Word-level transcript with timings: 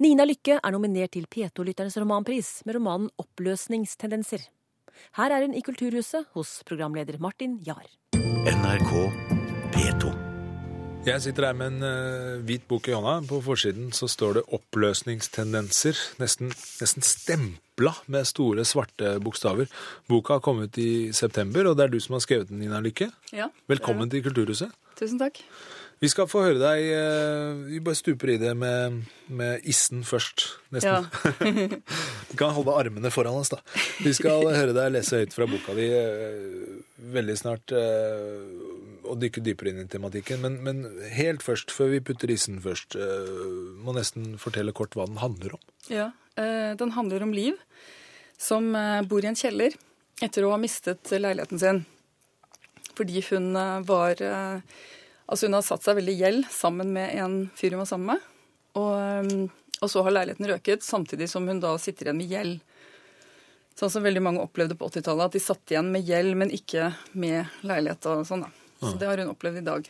Nina 0.00 0.24
Lykke 0.24 0.54
er 0.56 0.72
nominert 0.72 1.12
til 1.12 1.26
P2-lytternes 1.28 1.98
romanpris 2.00 2.62
med 2.64 2.78
romanen 2.78 3.10
'Oppløsningstendenser'. 3.20 4.46
Her 5.18 5.32
er 5.36 5.44
hun 5.44 5.52
i 5.52 5.60
Kulturhuset 5.60 6.24
hos 6.32 6.62
programleder 6.64 7.18
Martin 7.20 7.58
Jahr. 7.66 7.84
NRK 8.48 8.92
P2. 9.74 10.12
Jeg 11.04 11.20
sitter 11.20 11.46
her 11.46 11.52
med 11.52 11.66
en 11.66 11.84
uh, 11.84 12.40
hvit 12.48 12.64
bok 12.64 12.88
i 12.88 12.94
hånda. 12.96 13.28
På 13.28 13.42
forsiden 13.44 13.92
så 13.92 14.08
står 14.08 14.38
det 14.38 14.44
'oppløsningstendenser'. 14.48 16.00
Nesten, 16.16 16.48
nesten 16.80 17.04
stempla 17.04 17.92
med 18.06 18.24
store, 18.24 18.64
svarte 18.64 19.20
bokstaver. 19.20 19.68
Boka 20.08 20.38
har 20.38 20.40
kommet 20.40 20.78
i 20.78 21.12
september, 21.12 21.68
og 21.68 21.76
det 21.76 21.84
er 21.84 21.92
du 21.92 22.00
som 22.00 22.16
har 22.16 22.24
skrevet 22.24 22.48
den, 22.48 22.64
Nina 22.64 22.80
Lykke. 22.80 23.12
Ja, 23.36 23.52
Velkommen 23.68 24.08
til 24.08 24.24
Kulturhuset. 24.24 24.72
Tusen 24.96 25.20
takk. 25.20 25.44
Vi 26.00 26.08
skal 26.08 26.28
få 26.30 26.40
høre 26.46 26.60
deg 26.60 26.86
uh, 26.96 27.60
Vi 27.68 27.80
bare 27.84 27.98
stuper 27.98 28.32
i 28.32 28.38
det 28.40 28.54
med, 28.56 29.02
med 29.28 29.66
issen 29.68 30.00
først, 30.08 30.46
nesten. 30.72 31.08
Ja. 31.12 31.66
Kan 32.40 32.54
holde 32.56 32.76
armene 32.80 33.10
foran 33.12 33.36
oss, 33.36 33.52
da. 33.52 33.60
Vi 34.00 34.14
skal 34.16 34.48
høre 34.48 34.72
deg 34.76 34.94
lese 34.94 35.20
høyt 35.20 35.36
fra 35.36 35.48
boka 35.50 35.74
di 35.76 35.90
uh, 35.92 36.78
veldig 37.16 37.36
snart. 37.36 37.74
Uh, 37.76 38.78
og 39.10 39.18
dykke 39.20 39.42
dypere 39.44 39.72
inn 39.72 39.82
i 39.82 39.90
tematikken. 39.90 40.40
Men, 40.40 40.56
men, 40.64 40.80
helt 41.12 41.44
først, 41.44 41.72
før 41.74 41.90
vi 41.92 42.02
putter 42.04 42.30
issen 42.30 42.60
først, 42.62 42.94
må 43.82 43.90
nesten 43.96 44.36
fortelle 44.38 44.70
kort 44.76 44.94
hva 44.94 45.08
den 45.08 45.18
handler 45.18 45.56
om. 45.56 45.62
Ja, 45.90 46.04
Den 46.36 46.92
handler 46.94 47.24
om 47.24 47.32
Liv, 47.34 47.56
som 48.38 48.70
bor 49.10 49.26
i 49.26 49.30
en 49.32 49.40
kjeller 49.40 49.74
etter 50.22 50.46
å 50.46 50.52
ha 50.52 50.60
mistet 50.62 51.10
leiligheten 51.10 51.58
sin. 51.58 51.82
Fordi 52.94 53.24
hun 53.32 53.50
var 53.88 54.22
Altså, 55.30 55.46
hun 55.46 55.54
har 55.54 55.62
satt 55.62 55.86
seg 55.86 56.00
veldig 56.00 56.16
i 56.16 56.20
gjeld 56.24 56.46
sammen 56.50 56.90
med 56.94 57.14
en 57.22 57.34
fyr 57.54 57.76
hun 57.76 57.84
var 57.84 57.88
sammen 57.90 58.16
med. 58.16 58.24
Og, 58.80 59.50
og, 59.78 59.86
så 59.90 60.02
har 60.06 60.14
leiligheten 60.16 60.48
røket, 60.50 60.82
samtidig 60.86 61.30
som 61.30 61.46
hun 61.46 61.62
da 61.62 61.76
sitter 61.78 62.08
igjen 62.08 62.18
med 62.18 62.34
gjeld. 62.34 62.58
Sånn 63.78 63.92
som 63.94 64.04
veldig 64.04 64.22
mange 64.26 64.42
opplevde 64.42 64.76
på 64.76 64.90
80-tallet, 64.90 65.30
at 65.30 65.36
de 65.38 65.42
satt 65.42 65.72
igjen 65.72 65.92
med 65.94 66.06
gjeld, 66.06 66.34
men 66.36 66.50
ikke 66.54 66.90
med 67.14 67.62
leilighet 67.66 68.10
og 68.10 68.26
sånn. 68.28 68.42
da. 68.44 68.50
Så 68.80 68.96
det 68.98 69.06
har 69.06 69.20
hun 69.22 69.30
opplevd 69.30 69.60
i 69.60 69.64
dag. 69.64 69.88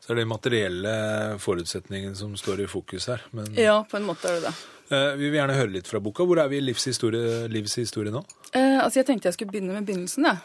Så 0.00 0.12
er 0.12 0.20
det 0.20 0.26
materielle 0.28 0.94
forutsetningen 1.42 2.14
som 2.16 2.36
står 2.38 2.62
i 2.62 2.70
fokus 2.70 3.08
her. 3.10 3.24
Men, 3.34 3.48
ja, 3.58 3.80
på 3.90 3.98
en 3.98 4.06
måte 4.06 4.30
er 4.30 4.38
det 4.38 4.50
det. 4.50 4.54
Eh, 4.94 5.12
vi 5.18 5.30
vil 5.30 5.40
gjerne 5.40 5.56
høre 5.56 5.72
litt 5.72 5.88
fra 5.90 6.00
boka. 6.04 6.26
Hvor 6.28 6.38
er 6.38 6.50
vi 6.52 6.60
i 6.60 6.64
livshistorie, 6.64 7.46
livshistorie 7.50 8.14
nå? 8.14 8.22
Eh, 8.52 8.78
altså, 8.84 9.00
Jeg 9.00 9.08
tenkte 9.08 9.32
jeg 9.32 9.38
skulle 9.38 9.56
begynne 9.56 9.74
med 9.74 9.88
begynnelsen. 9.88 10.28
Ja. 10.28 10.36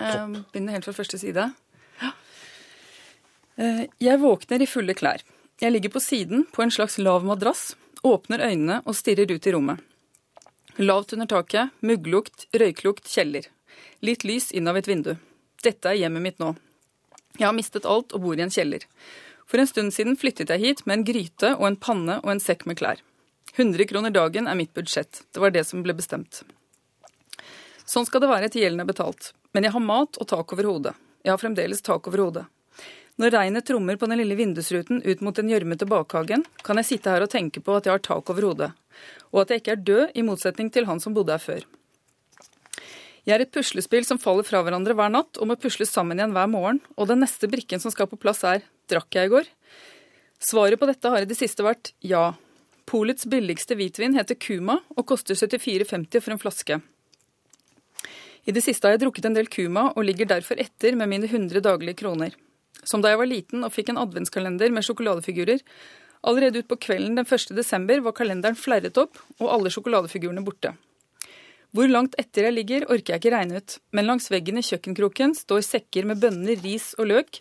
Eh, 0.00 0.38
begynne 0.54 0.72
helt 0.72 0.88
fra 0.88 0.96
første 0.96 1.20
side. 1.20 1.50
Eh, 3.62 3.84
jeg 4.02 4.18
våkner 4.18 4.62
i 4.62 4.66
fulle 4.66 4.94
klær. 4.98 5.22
Jeg 5.62 5.70
ligger 5.70 5.92
på 5.94 6.02
siden 6.02 6.46
på 6.50 6.64
en 6.64 6.72
slags 6.74 6.98
lav 6.98 7.22
madrass, 7.26 7.76
åpner 8.02 8.42
øynene 8.42 8.80
og 8.82 8.96
stirrer 8.98 9.30
ut 9.30 9.46
i 9.46 9.52
rommet. 9.54 9.78
Lavt 10.82 11.12
under 11.14 11.28
taket, 11.30 11.70
mugglukt, 11.84 12.48
røyklukt, 12.58 13.06
kjeller. 13.06 13.46
Litt 14.02 14.24
lys 14.26 14.50
inn 14.50 14.66
av 14.66 14.80
et 14.80 14.88
vindu. 14.88 15.12
Dette 15.62 15.92
er 15.92 16.00
hjemmet 16.00 16.24
mitt 16.24 16.40
nå. 16.42 16.54
Jeg 17.38 17.46
har 17.46 17.54
mistet 17.54 17.86
alt 17.86 18.16
og 18.16 18.24
bor 18.24 18.40
i 18.40 18.42
en 18.42 18.50
kjeller. 18.50 18.82
For 19.46 19.62
en 19.62 19.68
stund 19.68 19.94
siden 19.94 20.18
flyttet 20.18 20.50
jeg 20.50 20.62
hit 20.62 20.82
med 20.86 20.98
en 20.98 21.06
gryte 21.06 21.52
og 21.54 21.66
en 21.68 21.78
panne 21.78 22.18
og 22.24 22.32
en 22.32 22.42
sekk 22.42 22.64
med 22.66 22.80
klær. 22.80 23.04
100 23.54 23.86
kroner 23.92 24.10
dagen 24.10 24.48
er 24.48 24.58
mitt 24.58 24.72
budsjett. 24.74 25.22
Det 25.30 25.38
var 25.44 25.52
det 25.54 25.62
som 25.68 25.84
ble 25.84 25.94
bestemt. 25.94 26.40
Sånn 27.84 28.08
skal 28.08 28.24
det 28.24 28.32
være 28.32 28.48
til 28.50 28.64
gjelden 28.64 28.82
er 28.82 28.90
betalt. 28.90 29.30
Men 29.52 29.68
jeg 29.68 29.76
har 29.76 29.84
mat 29.84 30.18
og 30.18 30.28
tak 30.32 30.56
over 30.56 30.70
hodet. 30.70 30.96
Jeg 31.22 31.34
har 31.34 31.38
fremdeles 31.38 31.84
tak 31.84 32.08
over 32.08 32.24
hodet. 32.24 32.46
Når 33.22 33.36
regnet 33.36 33.62
trommer 33.68 33.94
på 33.94 34.08
den 34.10 34.18
lille 34.18 34.34
vindusruten 34.34 34.98
ut 35.04 35.20
mot 35.22 35.36
den 35.38 35.50
gjørmete 35.52 35.86
bakhagen, 35.86 36.42
kan 36.66 36.80
jeg 36.80 36.88
sitte 36.88 37.12
her 37.12 37.22
og 37.22 37.30
tenke 37.30 37.60
på 37.62 37.76
at 37.78 37.86
jeg 37.86 37.94
har 37.94 38.02
tak 38.02 38.32
over 38.32 38.48
hodet, 38.48 38.72
og 39.30 39.44
at 39.44 39.52
jeg 39.52 39.62
ikke 39.62 39.76
er 39.76 39.84
død, 39.86 40.02
i 40.18 40.24
motsetning 40.26 40.72
til 40.74 40.88
han 40.88 40.98
som 40.98 41.14
bodde 41.14 41.36
her 41.36 41.44
før. 41.44 41.62
Jeg 43.22 43.36
er 43.36 43.44
et 43.44 43.54
puslespill 43.54 44.02
som 44.02 44.18
faller 44.18 44.42
fra 44.42 44.64
hverandre 44.66 44.98
hver 44.98 45.14
natt 45.14 45.38
og 45.38 45.52
må 45.52 45.54
pusles 45.54 45.94
sammen 45.94 46.18
igjen 46.18 46.34
hver 46.34 46.50
morgen, 46.50 46.82
og 46.98 47.12
den 47.12 47.22
neste 47.22 47.46
brikken 47.46 47.78
som 47.78 47.94
skal 47.94 48.10
på 48.10 48.18
plass 48.18 48.42
er 48.42 48.66
drakk 48.90 49.14
jeg 49.14 49.30
i 49.30 49.34
går? 49.36 49.50
Svaret 50.42 50.82
på 50.82 50.90
dette 50.90 51.14
har 51.14 51.22
i 51.22 51.30
det 51.30 51.38
siste 51.38 51.62
vært 51.62 51.94
ja. 52.02 52.32
Polets 52.90 53.30
billigste 53.30 53.78
hvitvin 53.78 54.18
heter 54.18 54.34
Kuma 54.34 54.80
og 54.96 55.06
koster 55.06 55.38
74,50 55.38 56.18
for 56.18 56.34
en 56.34 56.42
flaske. 56.42 56.82
I 58.42 58.50
det 58.50 58.66
siste 58.66 58.88
har 58.88 58.98
jeg 58.98 59.06
drukket 59.06 59.30
en 59.30 59.38
del 59.38 59.46
Kuma 59.46 59.92
og 59.92 60.08
ligger 60.10 60.34
derfor 60.34 60.58
etter 60.58 60.98
med 60.98 61.14
mine 61.14 61.30
100 61.30 61.62
daglige 61.62 62.02
kroner. 62.02 62.34
Som 62.84 63.02
da 63.02 63.12
jeg 63.12 63.20
var 63.20 63.30
liten 63.30 63.66
og 63.66 63.74
fikk 63.74 63.92
en 63.92 64.00
adventskalender 64.02 64.72
med 64.74 64.86
sjokoladefigurer. 64.86 65.60
Allerede 66.26 66.62
utpå 66.62 66.78
kvelden 66.86 67.18
den 67.18 67.26
1. 67.26 67.52
desember 67.56 68.02
var 68.02 68.14
kalenderen 68.18 68.58
flerret 68.58 68.98
opp 68.98 69.20
og 69.40 69.50
alle 69.50 69.70
sjokoladefigurene 69.74 70.44
borte. 70.46 70.74
Hvor 71.72 71.88
langt 71.88 72.14
etter 72.20 72.46
jeg 72.46 72.56
ligger, 72.58 72.84
orker 72.92 73.14
jeg 73.14 73.22
ikke 73.22 73.32
regne 73.32 73.62
ut, 73.62 73.78
men 73.96 74.04
langs 74.04 74.28
veggen 74.30 74.60
i 74.60 74.64
kjøkkenkroken 74.66 75.32
står 75.38 75.62
sekker 75.64 76.04
med 76.10 76.20
bønner, 76.20 76.58
ris 76.60 76.90
og 76.98 77.08
løk, 77.08 77.38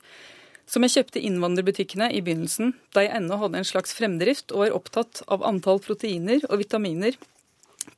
som 0.71 0.85
jeg 0.85 0.93
kjøpte 0.93 1.19
i 1.19 1.25
innvandrerbutikkene 1.27 2.07
i 2.15 2.21
begynnelsen, 2.23 2.71
da 2.95 3.03
jeg 3.03 3.11
ennå 3.17 3.41
hadde 3.41 3.59
en 3.59 3.67
slags 3.67 3.91
fremdrift 3.97 4.53
og 4.55 4.63
var 4.63 4.77
opptatt 4.77 5.19
av 5.27 5.43
antall 5.43 5.81
proteiner 5.83 6.45
og 6.47 6.61
vitaminer 6.61 7.17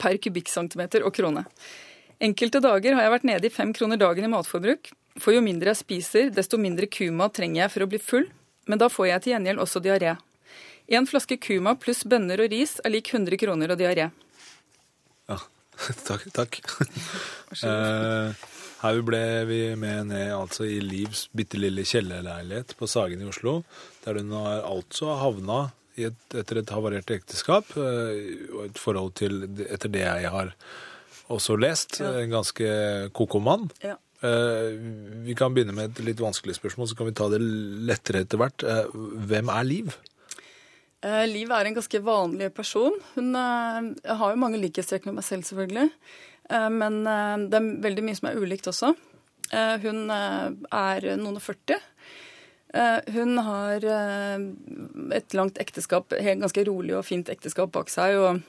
per 0.01 0.17
kubikkcentimeter 0.17 1.05
og 1.05 1.13
krone. 1.13 1.45
Enkelte 2.23 2.61
dager 2.63 2.95
har 2.95 3.03
jeg 3.03 3.11
vært 3.17 3.25
nede 3.27 3.49
i 3.49 3.51
fem 3.51 3.73
kroner 3.75 3.99
dagen 3.99 4.23
i 4.23 4.31
matforbruk, 4.31 4.93
for 5.19 5.35
jo 5.35 5.41
mindre 5.43 5.73
jeg 5.73 5.81
spiser, 5.81 6.29
desto 6.31 6.59
mindre 6.61 6.87
kuma 6.87 7.27
trenger 7.33 7.65
jeg 7.65 7.73
for 7.73 7.85
å 7.85 7.89
bli 7.91 7.99
full, 7.99 8.29
men 8.71 8.79
da 8.79 8.87
får 8.91 9.09
jeg 9.09 9.23
til 9.23 9.33
gjengjeld 9.33 9.63
også 9.63 9.81
diaré. 9.83 10.13
En 10.87 11.07
flaske 11.07 11.35
kuma 11.43 11.75
pluss 11.79 12.03
bønner 12.07 12.43
og 12.43 12.53
ris 12.53 12.77
er 12.83 12.93
lik 12.93 13.11
100 13.11 13.39
kroner 13.41 13.73
og 13.75 13.79
diaré. 13.79 14.07
Ja, 15.31 15.37
takk. 16.07 16.25
takk. 16.35 16.59
Eh, 17.59 18.47
her 18.83 19.01
ble 19.07 19.23
vi 19.47 19.59
med 19.79 20.09
ned 20.13 20.31
altså 20.35 20.67
i 20.67 20.79
Livs 20.83 21.27
bitte 21.35 21.59
lille 21.59 21.83
kjellerleilighet 21.87 22.75
på 22.79 22.87
Sagen 22.91 23.23
i 23.23 23.27
Oslo, 23.27 23.61
der 24.03 24.19
hun 24.19 24.31
har 24.39 24.63
altså 24.67 25.15
havna 25.19 25.65
et, 25.95 26.23
etter 26.33 26.63
et 26.63 26.73
havarert 26.73 27.11
ekteskap 27.13 27.75
eh, 27.77 28.47
og 28.49 28.65
et 28.69 28.79
forhold 28.81 29.13
til, 29.19 29.43
etter 29.67 29.91
det 29.91 30.07
jeg 30.07 30.33
har 30.33 30.55
også 31.31 31.55
lest, 31.59 32.01
en 32.01 32.31
ganske 32.33 32.67
koko 33.15 33.39
mann. 33.43 33.69
Ja. 33.83 33.95
Eh, 34.23 34.73
Vi 35.27 35.35
kan 35.35 35.53
begynne 35.53 35.75
med 35.75 35.91
et 35.91 36.03
litt 36.05 36.19
vanskelig 36.19 36.55
spørsmål, 36.57 36.87
så 36.89 36.97
kan 36.97 37.07
vi 37.07 37.13
ta 37.13 37.29
det 37.29 37.39
lettere 37.41 38.23
etter 38.23 38.37
hvert. 38.41 38.63
Eh, 38.63 38.91
Hvem 39.27 39.49
er 39.49 39.63
Liv? 39.63 39.95
Eh, 41.03 41.25
Liv 41.27 41.51
er 41.51 41.65
en 41.65 41.75
ganske 41.75 42.03
vanlig 42.03 42.53
person. 42.53 42.93
Hun 43.15 43.33
har 43.35 44.29
jo 44.31 44.39
mange 44.39 44.59
likhetstrekk 44.59 45.05
med 45.05 45.15
meg 45.15 45.23
selv, 45.23 45.43
selvfølgelig. 45.43 45.89
Men 46.49 47.03
det 47.49 47.55
er 47.55 47.67
veldig 47.81 48.03
mye 48.03 48.15
som 48.19 48.27
er 48.29 48.35
ulikt 48.35 48.67
også. 48.67 48.93
Hun 49.53 50.09
er 50.11 51.15
noen 51.15 51.37
og 51.39 51.41
40. 51.41 51.79
Eh, 52.73 52.99
hun 53.13 53.37
har 53.37 53.83
et 55.13 55.33
langt 55.37 55.59
ekteskap, 55.61 56.11
helt 56.19 56.41
ganske 56.41 56.65
rolig 56.67 56.95
og 56.97 57.05
fint 57.05 57.29
ekteskap 57.29 57.71
bak 57.71 57.91
seg, 57.93 58.17
og 58.17 58.41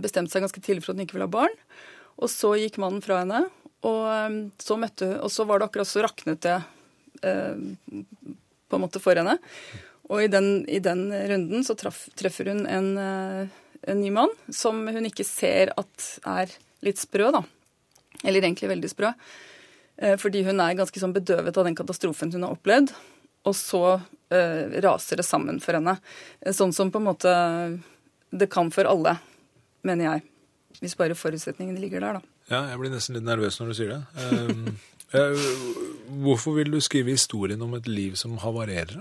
bestemte 0.00 0.32
seg 0.32 0.44
ganske 0.44 0.62
tidlig 0.64 0.84
for 0.84 0.94
at 0.94 0.98
hun 0.98 1.04
ikke 1.04 1.18
ville 1.18 1.28
ha 1.28 1.32
barn. 1.34 1.56
Og 2.18 2.30
så 2.32 2.54
gikk 2.58 2.78
mannen 2.82 3.02
fra 3.04 3.20
henne, 3.22 3.44
og 3.86 4.00
eh, 4.10 4.38
så 4.58 4.78
møtte 4.80 5.10
Og 5.22 5.30
så 5.30 5.44
var 5.46 5.60
det 5.60 5.68
akkurat 5.68 5.90
så 5.90 6.02
raknet 6.02 6.40
det 6.42 6.56
eh, 7.22 7.60
på 8.68 8.78
en 8.78 8.82
måte 8.82 9.02
for 9.02 9.18
henne. 9.18 9.36
Og 10.08 10.24
i 10.24 10.30
den, 10.32 10.64
i 10.66 10.80
den 10.82 11.06
runden 11.12 11.66
så 11.66 11.76
traf, 11.78 12.06
treffer 12.18 12.50
hun 12.50 12.64
en, 12.66 12.88
eh, 12.98 13.60
en 13.92 14.00
ny 14.00 14.10
mann 14.14 14.32
som 14.50 14.80
hun 14.88 15.06
ikke 15.08 15.26
ser 15.26 15.74
at 15.78 16.08
er 16.26 16.54
litt 16.84 17.00
sprø, 17.00 17.30
da. 17.34 17.44
Eller 18.24 18.42
egentlig 18.42 18.72
veldig 18.72 18.90
sprø. 18.90 19.12
Eh, 19.98 20.16
Fordi 20.18 20.42
hun 20.48 20.62
er 20.64 20.78
ganske 20.78 21.02
sånn 21.02 21.14
bedøvet 21.14 21.56
av 21.56 21.68
den 21.68 21.78
katastrofen 21.78 22.32
hun 22.34 22.48
har 22.48 22.56
opplevd. 22.56 22.94
Og 23.46 23.54
så 23.56 23.82
eh, 24.34 24.80
raser 24.82 25.20
det 25.20 25.28
sammen 25.28 25.60
for 25.62 25.78
henne. 25.78 25.98
Eh, 26.40 26.56
Sånn 26.56 26.74
som 26.74 26.90
på 26.90 26.98
en 27.02 27.08
måte 27.12 27.34
det 28.30 28.50
kan 28.52 28.72
for 28.74 28.88
alle, 28.88 29.14
mener 29.86 30.12
jeg. 30.12 30.24
Hvis 30.82 30.96
bare 30.98 31.16
forutsetningene 31.18 31.80
ligger 31.82 32.04
der, 32.04 32.18
da. 32.18 32.34
Ja, 32.48 32.62
jeg 32.72 32.80
blir 32.80 32.92
nesten 32.92 33.18
litt 33.18 33.26
nervøs 33.26 33.58
når 33.60 33.70
du 33.70 33.76
sier 33.76 33.94
det. 33.94 34.00
Um, 34.48 34.76
eh, 35.18 35.46
hvorfor 36.24 36.58
vil 36.58 36.72
du 36.72 36.80
skrive 36.84 37.14
historien 37.14 37.62
om 37.64 37.74
et 37.78 37.88
liv 37.90 38.18
som 38.20 38.38
havarerer? 38.42 39.00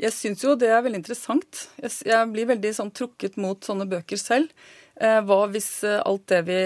Jeg 0.00 0.16
syns 0.16 0.44
jo 0.44 0.54
det 0.56 0.70
er 0.72 0.84
veldig 0.84 1.02
interessant. 1.02 1.66
Jeg, 1.80 1.92
jeg 2.08 2.28
blir 2.32 2.48
veldig 2.48 2.70
sånn 2.76 2.92
trukket 2.96 3.36
mot 3.40 3.60
sånne 3.66 3.88
bøker 3.90 4.20
selv. 4.20 4.52
Eh, 5.00 5.18
hva 5.24 5.42
hvis 5.52 5.68
eh, 5.88 6.00
alt 6.04 6.26
det 6.28 6.40
vi 6.44 6.56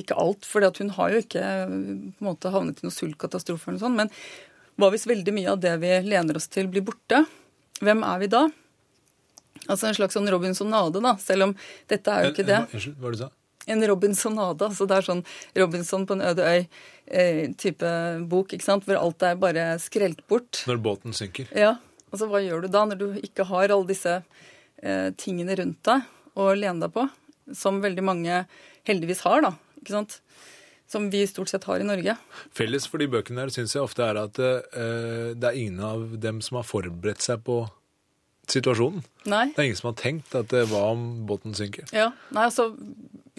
Ikke 0.00 0.16
alt, 0.18 0.46
for 0.48 0.66
hun 0.80 0.94
har 0.96 1.12
jo 1.12 1.20
ikke 1.22 1.42
på 1.42 1.74
en 1.74 2.26
måte 2.26 2.50
havnet 2.50 2.80
i 2.80 2.86
noen 2.86 2.94
sultkatastrofe 2.94 3.70
eller 3.70 3.78
noe 3.78 3.84
sånt. 3.86 3.98
Men 3.98 4.78
hva 4.78 4.92
hvis 4.94 5.06
veldig 5.10 5.34
mye 5.34 5.52
av 5.52 5.60
det 5.62 5.74
vi 5.82 5.92
lener 6.06 6.38
oss 6.38 6.50
til, 6.50 6.70
blir 6.70 6.86
borte? 6.86 7.24
Hvem 7.82 8.02
er 8.06 8.22
vi 8.22 8.30
da? 8.30 8.44
Altså 9.66 9.88
en 9.88 9.96
slags 9.98 10.14
sånn 10.16 10.28
Robinsonade, 10.30 11.02
da. 11.02 11.16
Selv 11.22 11.48
om 11.48 11.56
dette 11.90 12.14
er 12.14 12.28
jo 12.28 12.32
ikke 12.34 12.46
det. 12.46 12.60
Eh, 12.62 12.76
Unnskyld, 12.78 12.96
hva 13.02 13.12
du 13.14 13.18
sa? 13.24 13.30
En 13.68 13.82
Robinsonade. 13.90 14.68
altså 14.70 14.86
Det 14.88 14.96
er 14.96 15.06
sånn 15.10 15.24
Robinson 15.58 16.06
på 16.08 16.16
en 16.16 16.22
øde 16.30 16.46
øy-type 17.12 17.90
bok, 18.28 18.54
ikke 18.56 18.64
sant? 18.64 18.86
hvor 18.86 19.00
alt 19.00 19.24
er 19.26 19.40
bare 19.40 19.66
skrelt 19.82 20.22
bort. 20.30 20.62
Når 20.68 20.80
båten 20.84 21.16
synker. 21.16 21.50
Ja, 21.56 21.74
altså 22.12 22.28
Hva 22.30 22.40
gjør 22.44 22.64
du 22.64 22.68
da, 22.72 22.84
når 22.88 23.00
du 23.02 23.08
ikke 23.24 23.44
har 23.48 23.68
alle 23.74 23.88
disse 23.90 24.20
eh, 24.82 25.10
tingene 25.20 25.56
rundt 25.58 25.82
deg? 25.88 26.06
å 26.38 26.52
lene 26.54 26.78
deg 26.84 26.92
på, 26.94 27.02
som 27.56 27.80
veldig 27.82 28.02
mange 28.06 28.34
heldigvis 28.86 29.24
har, 29.26 29.40
da. 29.42 29.48
ikke 29.80 29.90
sant? 29.96 30.20
Som 30.88 31.08
vi 31.10 31.24
stort 31.26 31.50
sett 31.50 31.64
har 31.68 31.82
i 31.82 31.86
Norge. 31.88 32.14
Felles 32.54 32.86
for 32.88 33.02
de 33.02 33.08
bøkene 33.10 33.42
der 33.42 33.50
syns 33.52 33.74
jeg 33.74 33.82
ofte 33.82 34.06
er 34.06 34.20
at 34.22 34.38
eh, 34.38 35.34
det 35.34 35.48
er 35.50 35.58
ingen 35.58 35.82
av 35.84 36.04
dem 36.22 36.38
som 36.44 36.60
har 36.60 36.68
forberedt 36.68 37.24
seg 37.26 37.42
på 37.44 37.58
situasjonen. 38.48 39.02
Nei. 39.28 39.46
Det 39.52 39.58
er 39.62 39.68
ingen 39.68 39.78
som 39.80 39.90
har 39.92 39.98
tenkt 40.00 40.34
at 40.38 40.48
det 40.52 40.64
var 40.70 40.92
om 40.94 41.02
båten 41.28 41.54
synker. 41.56 41.88
Ja, 41.92 42.10
nei, 42.34 42.44
altså, 42.48 42.70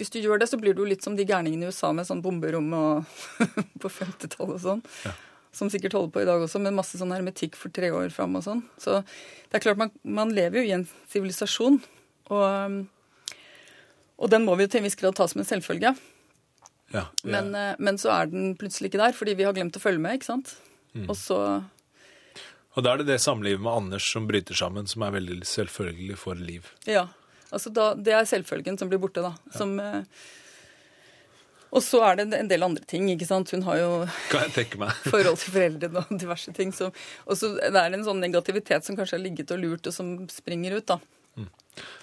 Hvis 0.00 0.08
du 0.14 0.20
gjør 0.22 0.38
det, 0.40 0.46
så 0.48 0.56
blir 0.60 0.72
du 0.74 0.84
litt 0.88 1.02
som 1.04 1.16
de 1.18 1.26
gærningene 1.28 1.66
i 1.66 1.72
USA 1.72 1.90
med 1.92 2.06
sånn 2.08 2.22
bomberom 2.24 2.70
og 2.72 3.04
på 3.82 3.90
50-tallet 3.92 4.54
og 4.56 4.62
sånn. 4.64 4.82
Ja. 5.04 5.12
Som 5.52 5.68
sikkert 5.68 5.92
holder 5.98 6.12
på 6.14 6.22
i 6.22 6.28
dag 6.28 6.40
også, 6.44 6.60
med 6.62 6.72
masse 6.78 6.96
sånn 6.96 7.10
hermetikk 7.12 7.56
for 7.58 7.68
tre 7.74 7.90
år 7.90 8.08
fram 8.14 8.36
og 8.38 8.44
sånn. 8.46 8.62
Så 8.78 9.00
det 9.02 9.58
er 9.58 9.64
klart, 9.66 9.76
man, 9.82 9.90
man 10.06 10.30
lever 10.32 10.62
jo 10.62 10.68
i 10.70 10.72
en 10.78 10.86
sivilisasjon. 11.10 11.80
Og, 12.30 12.78
og 14.20 14.30
den 14.32 14.44
må 14.46 14.54
vi 14.56 14.64
jo 14.68 14.70
til 14.72 14.80
en 14.80 14.86
viss 14.88 14.96
grad 15.00 15.16
ta 15.18 15.26
som 15.28 15.42
en 15.42 15.48
selvfølge. 15.48 15.92
Ja, 16.94 17.04
er- 17.24 17.28
Men, 17.34 17.54
eh, 17.54 17.74
men 17.78 17.98
så 17.98 18.10
er 18.14 18.30
den 18.30 18.54
plutselig 18.58 18.90
ikke 18.92 19.02
der, 19.02 19.12
fordi 19.12 19.34
vi 19.38 19.44
har 19.46 19.52
glemt 19.58 19.76
å 19.76 19.82
følge 19.82 20.00
med, 20.02 20.16
ikke 20.20 20.30
sant. 20.32 20.54
Og 21.06 21.14
så 21.18 21.36
Og 22.78 22.84
da 22.86 22.92
er 22.92 23.00
det 23.00 23.08
det 23.10 23.20
samlivet 23.22 23.62
med 23.62 23.72
Anders 23.72 24.06
som 24.12 24.28
bryter 24.30 24.54
sammen, 24.54 24.86
som 24.86 25.02
er 25.02 25.16
veldig 25.16 25.40
selvfølgelig 25.48 26.18
for 26.20 26.38
Liv. 26.38 26.68
Ja. 26.86 27.08
Altså 27.50 27.72
da, 27.74 27.92
det 27.98 28.14
er 28.14 28.28
selvfølgen 28.30 28.78
som 28.78 28.90
blir 28.90 29.00
borte, 29.02 29.24
da. 29.24 29.32
Som, 29.56 29.74
eh, 29.82 30.04
og 31.70 31.82
så 31.82 32.02
er 32.06 32.20
det 32.20 32.28
en 32.38 32.50
del 32.50 32.62
andre 32.62 32.86
ting, 32.86 33.08
ikke 33.10 33.26
sant. 33.26 33.50
Hun 33.50 33.66
har 33.66 33.80
jo 33.80 33.90
forhold 35.10 35.40
til 35.42 35.56
foreldrene 35.56 36.04
og 36.04 36.12
diverse 36.22 36.54
ting. 36.54 36.70
Så, 36.74 36.92
og 37.26 37.38
så 37.38 37.56
det 37.58 37.74
er 37.74 37.96
en 37.96 38.06
sånn 38.06 38.22
negativitet 38.22 38.86
som 38.86 38.98
kanskje 38.98 39.18
har 39.18 39.24
ligget 39.24 39.50
og 39.54 39.62
lurt, 39.64 39.90
og 39.90 39.96
som 39.96 40.14
springer 40.30 40.78
ut, 40.78 40.86
da. 40.94 41.00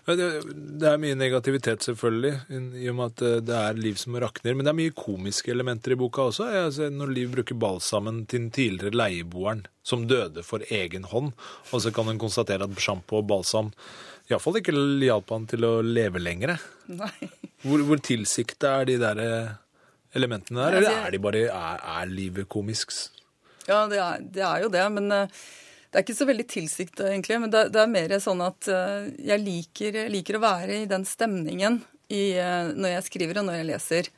Det 0.08 0.88
er 0.88 1.00
mye 1.02 1.18
negativitet, 1.20 1.84
selvfølgelig, 1.84 2.34
i 2.80 2.88
og 2.88 2.96
med 2.96 3.12
at 3.12 3.24
eh, 3.28 3.40
det 3.44 3.56
er 3.60 3.80
Liv 3.80 3.98
som 4.00 4.16
rakner. 4.16 4.56
Men 4.56 4.64
det 4.64 4.72
er 4.72 4.78
mye 4.80 4.96
komiske 4.96 5.52
elementer 5.52 5.94
i 5.94 5.98
boka 6.00 6.30
også. 6.30 6.48
Ser 6.74 6.94
når 6.96 7.12
Liv 7.12 7.34
bruker 7.34 7.60
balsamen 7.60 8.22
til 8.26 8.46
den 8.46 8.54
tidligere 8.56 8.96
leieboeren 8.96 9.66
som 9.84 10.08
døde 10.08 10.44
for 10.48 10.64
egen 10.72 11.08
hånd, 11.12 11.34
og 11.72 11.84
så 11.84 11.92
kan 11.96 12.08
hun 12.08 12.22
konstatere 12.22 12.68
at 12.68 12.80
sjampo 12.84 13.22
og 13.22 13.28
balsam 13.30 13.74
iallfall 14.28 14.60
ikke 14.60 14.74
hjalp 15.08 15.30
han 15.32 15.46
til 15.48 15.68
å 15.68 15.76
leve 15.84 16.20
lenger. 16.20 16.58
Nei. 16.92 17.30
Hvor, 17.64 17.84
hvor 17.88 18.02
tilsikta 18.04 18.74
er 18.82 18.90
de 18.90 18.98
der 19.02 19.22
eh, 19.24 19.54
elementene 20.18 20.66
der, 20.66 20.80
eller 20.82 21.06
er 21.06 21.16
de 21.16 21.22
bare 21.24 21.46
er, 21.48 21.86
er 22.00 22.12
livet 22.12 22.50
komisk? 22.52 22.96
Ja, 23.68 23.86
det 23.92 24.00
er, 24.00 24.20
det 24.24 24.44
er 24.48 24.66
jo 24.66 24.72
det, 24.72 24.84
men 24.96 25.12
eh, 25.16 25.40
det 25.88 26.00
er 26.00 26.04
ikke 26.04 26.18
så 26.18 26.28
veldig 26.28 26.46
tilsikta, 26.52 27.06
egentlig. 27.12 27.38
Men 27.44 27.52
det, 27.54 27.62
det 27.72 27.80
er 27.80 27.92
mer 27.92 28.16
sånn 28.24 28.42
at 28.44 28.68
eh, 28.72 29.12
jeg 29.30 29.44
liker, 29.44 30.00
liker 30.12 30.38
å 30.38 30.44
være 30.44 30.82
i 30.82 30.90
den 30.90 31.06
stemningen 31.08 31.80
i, 32.12 32.36
eh, 32.36 32.74
når 32.76 32.98
jeg 32.98 33.06
skriver 33.06 33.40
og 33.40 33.48
når 33.48 33.62
jeg 33.62 33.70
leser. 33.70 34.10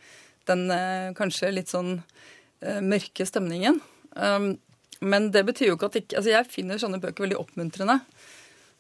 Den 0.50 0.66
eh, 0.74 1.12
kanskje 1.18 1.54
litt 1.54 1.74
sånn 1.74 2.00
mørke 2.60 3.24
stemningen. 3.24 3.78
Um, 4.20 4.50
men 5.00 5.30
det 5.32 5.46
betyr 5.48 5.70
jo 5.70 5.76
ikke 5.78 5.88
at 5.88 5.94
ikke 5.96 6.18
Altså, 6.20 6.32
jeg 6.34 6.48
finner 6.52 6.82
sånne 6.82 6.98
bøker 7.00 7.24
veldig 7.24 7.38
oppmuntrende. 7.40 7.96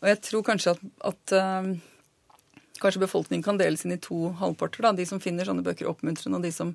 Og 0.01 0.09
jeg 0.09 0.19
tror 0.25 0.43
kanskje 0.49 0.73
at, 0.73 0.81
at 1.07 1.33
kanskje 2.83 3.03
befolkningen 3.05 3.45
kan 3.45 3.61
deles 3.61 3.85
inn 3.87 3.95
i 3.95 4.01
to 4.03 4.33
halvparter. 4.41 4.83
da, 4.83 4.91
De 4.97 5.05
som 5.07 5.23
finner 5.23 5.47
sånne 5.47 5.63
bøker 5.63 5.87
oppmuntrende, 5.87 6.41
og 6.41 6.43
de 6.43 6.51
som 6.51 6.73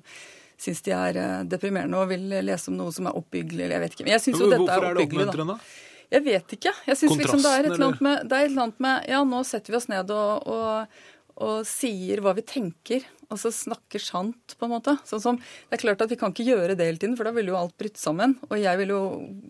syns 0.57 0.81
de 0.87 0.95
er 0.97 1.19
deprimerende 1.45 2.01
og 2.01 2.09
vil 2.09 2.25
lese 2.47 2.71
om 2.73 2.79
noe 2.79 2.95
som 2.95 3.05
er 3.05 3.21
oppbyggelig. 3.21 3.67
eller 3.67 3.77
jeg 3.77 3.85
vet 3.85 3.97
ikke. 3.99 4.07
Men 4.07 4.15
jeg 4.15 4.25
synes 4.25 4.41
jo 4.41 4.49
dette 4.49 4.65
er 4.65 4.65
oppbyggelig. 4.65 4.73
Hvorfor 4.73 4.89
er 4.89 4.97
det 4.97 5.05
oppmuntrende? 5.11 5.59
da. 5.59 5.94
Jeg 6.15 6.23
vet 6.23 6.55
ikke. 6.55 6.71
Jeg 6.87 6.99
synes 6.99 7.19
liksom 7.19 7.43
det 7.43 7.51
er 7.51 7.65
et 7.65 7.73
eller 7.73 7.89
annet 7.89 8.05
med, 8.05 8.23
det 8.23 8.37
er 8.37 8.45
et 8.45 8.53
eller 8.53 8.67
annet 8.69 8.81
med 8.85 9.11
Ja, 9.11 9.19
nå 9.27 9.41
setter 9.47 9.73
vi 9.73 9.79
oss 9.81 9.89
ned 9.91 10.13
og, 10.15 10.47
og, 10.47 10.97
og 11.43 11.67
sier 11.67 12.23
hva 12.23 12.35
vi 12.37 12.45
tenker. 12.47 13.05
og 13.25 13.39
så 13.41 13.51
snakker 13.51 13.99
sant, 13.99 14.55
på 14.55 14.67
en 14.67 14.75
måte. 14.75 14.95
Sånn 15.09 15.23
som, 15.23 15.39
det 15.39 15.77
er 15.77 15.81
klart 15.81 16.03
at 16.05 16.11
Vi 16.13 16.19
kan 16.19 16.31
ikke 16.33 16.47
gjøre 16.47 16.75
det 16.77 16.87
hele 16.87 17.01
tiden, 17.01 17.17
for 17.17 17.27
da 17.27 17.33
ville 17.35 17.51
jo 17.51 17.59
alt 17.59 17.75
brutt 17.81 17.97
sammen. 17.99 18.37
Og 18.49 18.59
jeg 18.61 18.81
vil 18.81 18.93
jo 18.93 19.01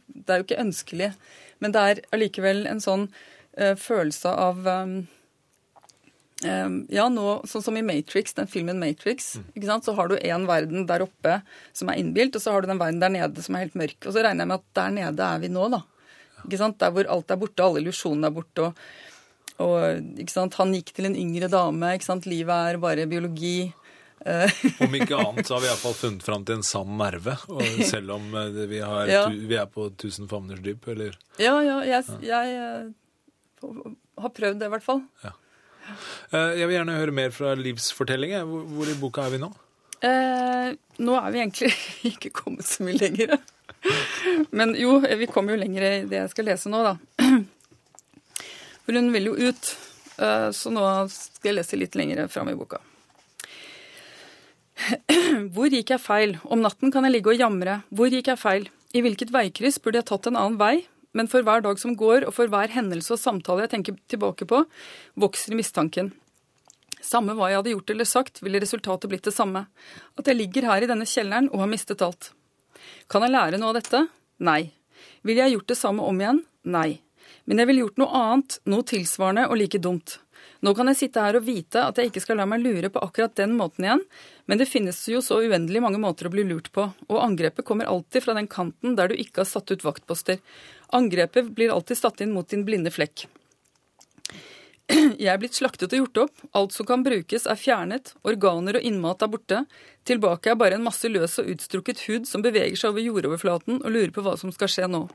Det 0.07 0.29
er 0.31 0.41
jo 0.41 0.47
ikke 0.47 0.63
ønskelig. 0.63 1.11
Men 1.59 1.75
det 1.75 1.83
er 1.89 2.01
allikevel 2.15 2.65
en 2.71 2.81
sånn 2.83 3.09
uh, 3.59 3.75
følelse 3.79 4.31
av 4.31 4.65
um, 4.65 4.95
um, 6.43 6.77
ja, 6.91 7.07
nå, 7.11 7.27
sånn 7.47 7.63
som 7.63 7.77
i 7.77 7.85
Matrix, 7.85 8.35
den 8.37 8.49
filmen 8.51 8.81
Matrix, 8.81 9.35
ikke 9.53 9.69
sant? 9.69 9.87
så 9.87 9.95
har 9.97 10.11
du 10.11 10.17
en 10.17 10.47
verden 10.49 10.87
der 10.89 11.05
oppe 11.05 11.39
som 11.75 11.91
er 11.91 12.01
innbilt, 12.01 12.35
og 12.35 12.43
så 12.43 12.55
har 12.55 12.63
du 12.63 12.71
den 12.71 12.81
verden 12.81 13.01
der 13.03 13.13
nede 13.13 13.45
som 13.45 13.55
er 13.55 13.67
helt 13.67 13.77
mørk. 13.79 13.99
Og 14.03 14.15
så 14.15 14.25
regner 14.25 14.43
jeg 14.45 14.51
med 14.51 14.59
at 14.59 14.79
der 14.81 14.95
nede 14.99 15.29
er 15.29 15.43
vi 15.43 15.51
nå, 15.53 15.69
da. 15.73 15.83
Ikke 16.45 16.59
sant? 16.61 16.77
Der 16.81 16.91
hvor 16.95 17.09
alt 17.17 17.31
er 17.33 17.39
borte, 17.41 17.63
alle 17.65 17.81
illusjonene 17.83 18.29
er 18.29 18.35
borte. 18.35 18.67
Og, 18.69 18.85
og 19.65 20.19
ikke 20.21 20.33
sant? 20.35 20.57
han 20.61 20.73
gikk 20.75 20.93
til 20.97 21.09
en 21.09 21.17
yngre 21.17 21.49
dame. 21.51 21.93
ikke 21.97 22.07
sant? 22.09 22.25
Livet 22.29 22.71
er 22.75 22.79
bare 22.81 23.05
biologi. 23.11 23.71
Eh, 24.25 24.49
Om 24.81 24.95
ikke 24.97 25.17
annet 25.21 25.45
så 25.45 25.57
har 25.57 25.61
vi 25.65 25.67
iallfall 25.69 25.93
funnet 25.99 26.23
fram 26.25 26.45
til 26.47 26.57
en 26.57 26.63
sann 26.65 26.95
nerve. 26.97 27.35
Selv 27.85 28.15
om 28.17 28.29
eh, 28.41 28.61
vi, 28.71 28.79
har, 28.81 29.05
Ja. 29.11 29.23
vi 29.29 29.57
er 29.59 29.67
på 29.69 29.89
tusen 30.01 30.29
favners 30.31 30.63
dyp, 30.65 30.87
eller 30.95 31.17
ja, 31.37 31.57
ja, 31.61 31.81
jeg, 31.85 32.07
jeg 32.25 32.55
eh, 32.57 33.89
har 34.21 34.33
prøvd 34.33 34.61
det, 34.61 34.69
i 34.69 34.73
hvert 34.73 34.85
fall. 34.85 35.03
Ja. 35.25 35.35
Jeg 36.33 36.65
vil 36.65 36.79
gjerne 36.79 36.95
høre 36.97 37.13
mer 37.13 37.29
fra 37.35 37.51
livsfortellingen. 37.59 38.47
Hvor 38.73 38.89
i 38.89 38.95
boka 38.97 39.27
er 39.27 39.35
vi 39.35 39.41
nå? 39.43 39.51
Eh, 40.05 40.71
nå 41.05 41.17
er 41.19 41.27
vi 41.35 41.41
egentlig 41.43 41.69
ikke 42.15 42.31
kommet 42.33 42.65
så 42.65 42.81
mye 42.87 42.97
lenger. 42.97 43.35
Men 44.55 44.73
jo, 44.79 44.99
vi 44.99 45.27
kommer 45.31 45.55
jo 45.55 45.61
lenger 45.61 45.85
i 45.85 45.93
det 46.09 46.21
jeg 46.21 46.33
skal 46.33 46.49
lese 46.49 46.71
nå, 46.71 46.81
da. 46.85 46.95
For 48.85 48.97
hun 48.97 49.11
vil 49.13 49.31
jo 49.31 49.37
ut, 49.49 49.71
eh, 50.21 50.49
så 50.53 50.73
nå 50.73 50.83
skal 51.11 51.51
jeg 51.51 51.57
lese 51.59 51.79
litt 51.79 51.97
lenger 51.97 52.27
fram 52.31 52.51
i 52.51 52.57
boka. 52.57 52.81
Hvor 55.55 55.71
gikk 55.71 55.95
jeg 55.95 56.03
feil? 56.03 56.35
Om 56.43 56.61
natten 56.65 56.91
kan 56.93 57.07
jeg 57.07 57.17
ligge 57.17 57.33
og 57.33 57.39
jamre. 57.39 57.79
Hvor 57.95 58.11
gikk 58.11 58.29
jeg 58.33 58.41
feil? 58.41 58.67
I 58.95 59.01
hvilket 59.03 59.33
veikryss 59.33 59.79
burde 59.81 60.01
jeg 60.01 60.09
tatt 60.11 60.29
en 60.29 60.37
annen 60.39 60.59
vei? 60.59 60.85
Men 61.15 61.29
for 61.31 61.45
hver 61.47 61.63
dag 61.63 61.79
som 61.79 61.95
går, 61.95 62.27
og 62.27 62.35
for 62.35 62.51
hver 62.51 62.73
hendelse 62.75 63.15
og 63.15 63.21
samtale 63.21 63.65
jeg 63.65 63.71
tenker 63.71 63.97
tilbake 64.11 64.47
på, 64.49 64.65
vokser 65.19 65.55
mistanken. 65.55 66.11
Samme 67.05 67.35
hva 67.37 67.51
jeg 67.51 67.61
hadde 67.61 67.75
gjort 67.75 67.93
eller 67.93 68.09
sagt, 68.09 68.41
ville 68.43 68.59
resultatet 68.59 69.11
blitt 69.11 69.27
det 69.27 69.35
samme. 69.35 69.65
At 70.19 70.27
jeg 70.27 70.39
ligger 70.39 70.67
her 70.67 70.83
i 70.83 70.89
denne 70.89 71.07
kjelleren 71.07 71.47
og 71.53 71.63
har 71.63 71.71
mistet 71.71 72.03
alt. 72.03 72.33
Kan 73.11 73.25
jeg 73.25 73.35
lære 73.35 73.61
noe 73.61 73.73
av 73.73 73.79
dette? 73.79 74.05
Nei. 74.43 74.71
Ville 75.25 75.45
jeg 75.45 75.55
gjort 75.55 75.71
det 75.71 75.79
samme 75.79 76.05
om 76.05 76.21
igjen? 76.21 76.43
Nei. 76.69 77.01
Men 77.45 77.61
jeg 77.61 77.69
ville 77.69 77.85
gjort 77.85 77.99
noe 78.01 78.21
annet, 78.21 78.59
noe 78.69 78.85
tilsvarende 78.87 79.47
og 79.49 79.59
like 79.61 79.81
dumt. 79.81 80.19
Nå 80.65 80.73
kan 80.73 80.89
jeg 80.89 80.97
sitte 80.97 81.21
her 81.21 81.37
og 81.37 81.45
vite 81.45 81.81
at 81.83 81.99
jeg 81.99 82.09
ikke 82.09 82.23
skal 82.23 82.39
la 82.39 82.45
meg 82.49 82.63
lure 82.63 82.89
på 82.89 83.01
akkurat 83.05 83.35
den 83.37 83.53
måten 83.57 83.85
igjen, 83.85 84.01
men 84.49 84.61
det 84.61 84.69
finnes 84.69 84.97
jo 85.11 85.21
så 85.21 85.41
uendelig 85.43 85.81
mange 85.83 85.99
måter 86.01 86.29
å 86.29 86.33
bli 86.33 86.45
lurt 86.47 86.71
på, 86.73 86.87
og 87.05 87.21
angrepet 87.21 87.67
kommer 87.67 87.89
alltid 87.89 88.25
fra 88.25 88.33
den 88.37 88.49
kanten 88.49 88.95
der 88.97 89.11
du 89.11 89.17
ikke 89.19 89.43
har 89.43 89.49
satt 89.49 89.69
ut 89.69 89.85
vaktposter. 89.85 90.39
Angrepet 90.95 91.51
blir 91.57 91.73
alltid 91.73 91.99
satt 91.99 92.23
inn 92.25 92.33
mot 92.33 92.49
din 92.49 92.65
blinde 92.65 92.93
flekk. 92.93 93.27
Jeg 95.17 95.29
er 95.31 95.39
blitt 95.41 95.57
slaktet 95.57 95.93
og 95.95 96.03
gjort 96.03 96.19
opp. 96.25 96.41
Alt 96.57 96.75
som 96.75 96.85
kan 96.85 97.03
brukes, 97.05 97.47
er 97.49 97.57
fjernet. 97.57 98.13
Organer 98.27 98.77
og 98.77 98.85
innmat 98.85 99.23
er 99.25 99.31
borte. 99.33 99.61
Tilbake 100.05 100.53
er 100.53 100.59
bare 100.59 100.77
en 100.77 100.85
masse 100.85 101.09
løs 101.09 101.39
og 101.41 101.49
utstrukket 101.55 102.05
hud 102.05 102.29
som 102.29 102.45
beveger 102.45 102.77
seg 102.77 102.93
over 102.93 103.05
jordoverflaten 103.05 103.81
og 103.81 103.95
lurer 103.95 104.13
på 104.13 104.25
hva 104.25 104.35
som 104.37 104.53
skal 104.53 104.69
skje 104.71 104.89
nå. 104.91 105.07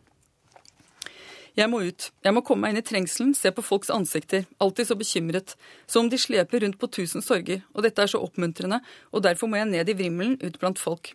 Jeg 1.59 1.71
må 1.71 1.83
ut. 1.83 2.09
Jeg 2.25 2.35
må 2.35 2.43
komme 2.47 2.65
meg 2.65 2.75
inn 2.75 2.81
i 2.81 2.87
trengselen, 2.87 3.33
se 3.35 3.51
på 3.55 3.65
folks 3.65 3.91
ansikter. 3.95 4.47
Alltid 4.63 4.91
så 4.91 4.97
bekymret. 4.99 5.57
Som 5.91 6.07
om 6.07 6.11
de 6.11 6.19
sleper 6.19 6.65
rundt 6.65 6.79
på 6.81 6.91
tusen 6.91 7.25
sorger. 7.27 7.65
Og 7.75 7.87
dette 7.87 8.03
er 8.03 8.11
så 8.11 8.23
oppmuntrende, 8.23 8.81
og 9.11 9.27
derfor 9.27 9.51
må 9.51 9.59
jeg 9.59 9.71
ned 9.71 9.91
i 9.91 9.99
vrimmelen, 9.99 10.39
ut 10.43 10.59
blant 10.63 10.81
folk. 10.81 11.13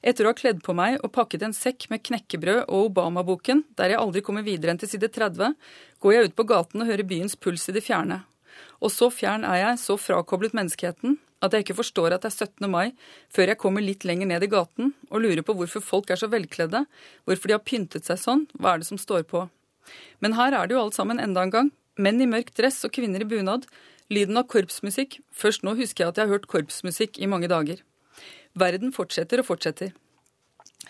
Etter 0.00 0.24
å 0.24 0.32
ha 0.32 0.36
kledd 0.36 0.62
på 0.64 0.72
meg 0.76 0.96
og 1.04 1.12
pakket 1.12 1.42
en 1.44 1.54
sekk 1.56 1.90
med 1.92 2.00
knekkebrød 2.06 2.62
og 2.62 2.88
Obama-boken, 2.88 3.66
der 3.76 3.92
jeg 3.92 4.00
aldri 4.00 4.22
kommer 4.24 4.46
videre 4.46 4.72
enn 4.72 4.80
til 4.80 4.88
side 4.88 5.10
30, 5.12 5.56
går 6.00 6.14
jeg 6.14 6.30
ut 6.30 6.36
på 6.38 6.46
gaten 6.48 6.80
og 6.80 6.88
hører 6.88 7.08
byens 7.08 7.36
puls 7.36 7.68
i 7.68 7.74
det 7.76 7.84
fjerne. 7.84 8.22
Og 8.80 8.92
så 8.94 9.10
fjern 9.12 9.44
er 9.44 9.60
jeg, 9.60 9.82
så 9.82 9.98
frakoblet 10.00 10.56
menneskeheten, 10.56 11.18
at 11.44 11.52
jeg 11.52 11.64
ikke 11.64 11.78
forstår 11.78 12.14
at 12.14 12.24
det 12.24 12.30
er 12.32 12.48
17. 12.48 12.68
mai 12.72 12.92
før 13.32 13.52
jeg 13.52 13.60
kommer 13.60 13.84
litt 13.84 14.04
lenger 14.08 14.28
ned 14.28 14.44
i 14.44 14.50
gaten 14.52 14.94
og 15.08 15.22
lurer 15.24 15.44
på 15.44 15.56
hvorfor 15.56 15.84
folk 15.84 16.12
er 16.12 16.20
så 16.20 16.28
velkledde, 16.32 16.84
hvorfor 17.28 17.48
de 17.48 17.56
har 17.56 17.64
pyntet 17.64 18.08
seg 18.08 18.20
sånn, 18.20 18.46
hva 18.56 18.74
er 18.74 18.82
det 18.82 18.88
som 18.88 19.00
står 19.00 19.24
på. 19.28 19.46
Men 20.20 20.36
her 20.36 20.56
er 20.56 20.68
det 20.68 20.76
jo 20.76 20.82
alt 20.84 20.96
sammen 20.96 21.20
enda 21.20 21.44
en 21.44 21.52
gang. 21.52 21.70
Menn 22.00 22.20
i 22.22 22.28
mørk 22.28 22.52
dress 22.56 22.80
og 22.86 22.92
kvinner 22.96 23.24
i 23.24 23.28
bunad. 23.28 23.66
Lyden 24.12 24.38
av 24.40 24.48
korpsmusikk. 24.52 25.18
Først 25.32 25.64
nå 25.66 25.76
husker 25.80 26.04
jeg 26.04 26.12
at 26.12 26.20
jeg 26.20 26.28
har 26.28 26.36
hørt 26.36 26.48
korpsmusikk 26.50 27.20
i 27.20 27.28
mange 27.30 27.50
dager. 27.50 27.80
Verden 28.58 28.94
fortsetter 28.94 29.42
og 29.42 29.48
fortsetter. 29.48 29.92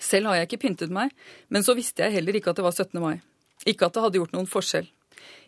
Selv 0.00 0.30
har 0.30 0.38
jeg 0.38 0.48
ikke 0.48 0.62
pyntet 0.64 0.92
meg, 0.94 1.12
men 1.48 1.66
så 1.66 1.74
visste 1.76 2.06
jeg 2.06 2.18
heller 2.18 2.36
ikke 2.38 2.52
at 2.52 2.60
det 2.60 2.64
var 2.64 2.76
17. 2.76 3.00
mai. 3.02 3.20
Ikke 3.68 3.88
at 3.88 3.96
det 3.96 4.04
hadde 4.04 4.20
gjort 4.20 4.36
noen 4.36 4.48
forskjell. 4.48 4.88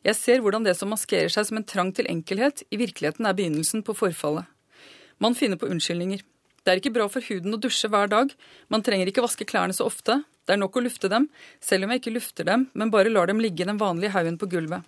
Jeg 0.04 0.18
ser 0.18 0.42
hvordan 0.42 0.66
det 0.66 0.74
som 0.76 0.90
maskerer 0.92 1.30
seg 1.32 1.46
som 1.48 1.60
en 1.60 1.68
trang 1.68 1.92
til 1.96 2.08
enkelhet, 2.10 2.64
i 2.68 2.80
virkeligheten 2.80 3.28
er 3.28 3.36
begynnelsen 3.38 3.84
på 3.86 3.94
forfallet. 3.96 4.44
Man 5.22 5.36
finner 5.38 5.56
på 5.56 5.70
unnskyldninger. 5.70 6.20
Det 6.62 6.70
er 6.72 6.80
ikke 6.80 6.94
bra 6.94 7.08
for 7.10 7.24
huden 7.26 7.54
å 7.56 7.60
dusje 7.62 7.88
hver 7.90 8.10
dag, 8.10 8.34
man 8.70 8.84
trenger 8.86 9.08
ikke 9.10 9.24
vaske 9.24 9.46
klærne 9.48 9.74
så 9.74 9.86
ofte, 9.88 10.20
det 10.46 10.54
er 10.54 10.60
nok 10.62 10.76
å 10.78 10.82
lufte 10.82 11.10
dem, 11.10 11.28
selv 11.62 11.86
om 11.86 11.92
jeg 11.92 12.02
ikke 12.02 12.14
lufter 12.16 12.46
dem, 12.46 12.68
men 12.74 12.90
bare 12.90 13.10
lar 13.10 13.30
dem 13.30 13.40
ligge 13.42 13.62
i 13.64 13.68
den 13.68 13.80
vanlige 13.80 14.12
haugen 14.14 14.38
på 14.38 14.48
gulvet. 14.50 14.86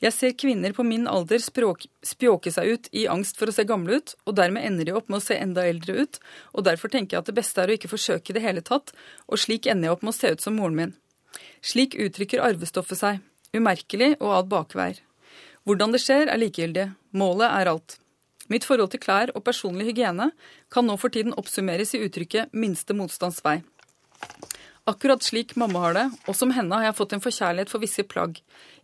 Jeg 0.00 0.16
ser 0.16 0.36
kvinner 0.40 0.72
på 0.72 0.84
min 0.86 1.04
alder 1.10 1.42
språk, 1.44 1.84
spjåke 2.06 2.52
seg 2.54 2.70
ut 2.72 2.88
i 2.96 3.04
angst 3.12 3.36
for 3.36 3.50
å 3.50 3.54
se 3.54 3.66
gamle 3.68 3.98
ut, 4.00 4.14
og 4.24 4.38
dermed 4.38 4.64
ender 4.64 4.88
de 4.88 4.94
opp 4.96 5.10
med 5.12 5.20
å 5.20 5.24
se 5.24 5.36
enda 5.36 5.66
eldre 5.68 6.06
ut, 6.06 6.20
og 6.56 6.64
derfor 6.64 6.92
tenker 6.92 7.16
jeg 7.16 7.24
at 7.24 7.28
det 7.28 7.36
beste 7.36 7.60
er 7.60 7.68
å 7.68 7.76
ikke 7.76 7.92
forsøke 7.92 8.32
i 8.32 8.38
det 8.38 8.44
hele 8.46 8.64
tatt, 8.64 8.94
og 9.28 9.42
slik 9.42 9.68
ender 9.68 9.90
jeg 9.90 9.98
opp 9.98 10.06
med 10.06 10.14
å 10.14 10.18
se 10.18 10.32
ut 10.32 10.44
som 10.46 10.56
moren 10.56 10.78
min. 10.78 10.96
Slik 11.60 11.98
uttrykker 12.00 12.40
arvestoffet 12.40 13.00
seg, 13.02 13.20
umerkelig 13.52 14.14
og 14.18 14.38
ad 14.38 14.52
bakveier. 14.52 15.02
Hvordan 15.68 15.92
det 15.92 16.00
skjer, 16.00 16.30
er 16.32 16.40
likegyldig. 16.40 16.86
Målet 17.12 17.52
er 17.52 17.68
alt. 17.74 17.98
Mitt 18.50 18.64
forhold 18.66 18.90
til 18.94 19.02
klær 19.02 19.30
og 19.36 19.44
personlig 19.46 19.90
hygiene 19.90 20.30
kan 20.72 20.88
nå 20.88 20.96
for 20.98 21.12
tiden 21.12 21.36
oppsummeres 21.38 21.92
i 21.94 22.00
uttrykket 22.06 22.56
minste 22.56 22.96
motstands 22.96 23.44
vei. 23.44 23.60
Akkurat 24.88 25.22
slik 25.22 25.56
mamma 25.60 25.82
har 25.84 25.94
det, 25.94 26.06
og 26.26 26.36
som 26.36 26.52
henne 26.56 26.72
har 26.78 26.88
jeg 26.88 26.96
fått 26.96 27.12
en 27.12 27.22
forkjærlighet 27.22 27.70
for 27.72 27.82
visse 27.82 28.04
plagg. 28.08 28.38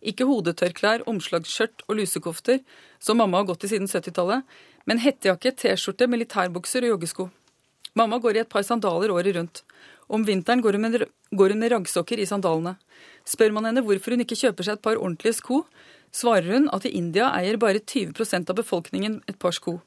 Ikke 0.05 0.27
hodetørklær, 0.29 1.03
omslagsskjørt 1.09 1.83
og 1.87 1.97
lusekofter, 1.97 2.61
som 2.99 3.17
mamma 3.17 3.41
har 3.41 3.49
gått 3.49 3.65
i 3.65 3.71
siden 3.71 3.89
70-tallet, 3.89 4.45
men 4.87 5.01
hettejakke, 5.03 5.55
T-skjorte, 5.57 6.07
militærbukser 6.07 6.85
og 6.85 6.93
joggesko. 6.95 7.27
Mamma 7.97 8.21
går 8.21 8.37
i 8.37 8.43
et 8.43 8.51
par 8.51 8.63
sandaler 8.63 9.11
året 9.11 9.35
rundt. 9.35 9.63
Om 10.07 10.23
vinteren 10.27 10.61
går 10.63 10.77
hun 10.77 10.85
med, 10.85 11.07
går 11.33 11.55
raggsokker 11.73 12.21
i 12.21 12.29
sandalene. 12.29 12.77
Spør 13.25 13.51
man 13.51 13.65
henne 13.65 13.83
hvorfor 13.83 14.13
hun 14.13 14.23
ikke 14.23 14.37
kjøper 14.37 14.63
seg 14.63 14.77
et 14.77 14.85
par 14.85 15.01
ordentlige 15.01 15.41
sko, 15.41 15.63
svarer 16.13 16.53
hun 16.53 16.69
at 16.71 16.85
i 16.85 16.93
India 16.95 17.33
eier 17.35 17.57
bare 17.57 17.81
20% 17.81 18.53
av 18.53 18.55
befolkningen 18.55 19.21
et 19.27 19.39
par 19.39 19.51
sko. 19.51 19.79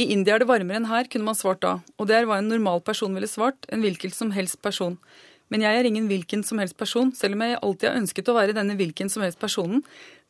I 0.00 0.06
India 0.14 0.32
er 0.32 0.40
det 0.40 0.48
varmere 0.48 0.80
enn 0.80 0.88
her, 0.88 1.08
kunne 1.12 1.26
man 1.26 1.36
svart 1.36 1.60
da, 1.60 1.74
og 2.00 2.06
det 2.08 2.14
er 2.16 2.28
hva 2.28 2.38
en 2.40 2.48
normal 2.48 2.80
person 2.84 3.12
ville 3.12 3.28
svart, 3.28 3.66
en 3.68 3.82
hvilken 3.84 4.14
som 4.16 4.30
helst 4.32 4.56
person. 4.64 4.94
Men 5.52 5.64
jeg 5.66 5.76
er 5.76 5.88
ingen 5.88 6.06
hvilken 6.08 6.44
som 6.46 6.62
helst 6.62 6.78
person, 6.80 7.10
selv 7.12 7.36
om 7.36 7.42
jeg 7.44 7.58
alltid 7.58 7.88
har 7.90 7.98
ønsket 7.98 8.30
å 8.30 8.36
være 8.38 8.54
denne 8.56 8.78
hvilken 8.78 9.12
som 9.12 9.26
helst 9.26 9.40
personen, 9.42 9.82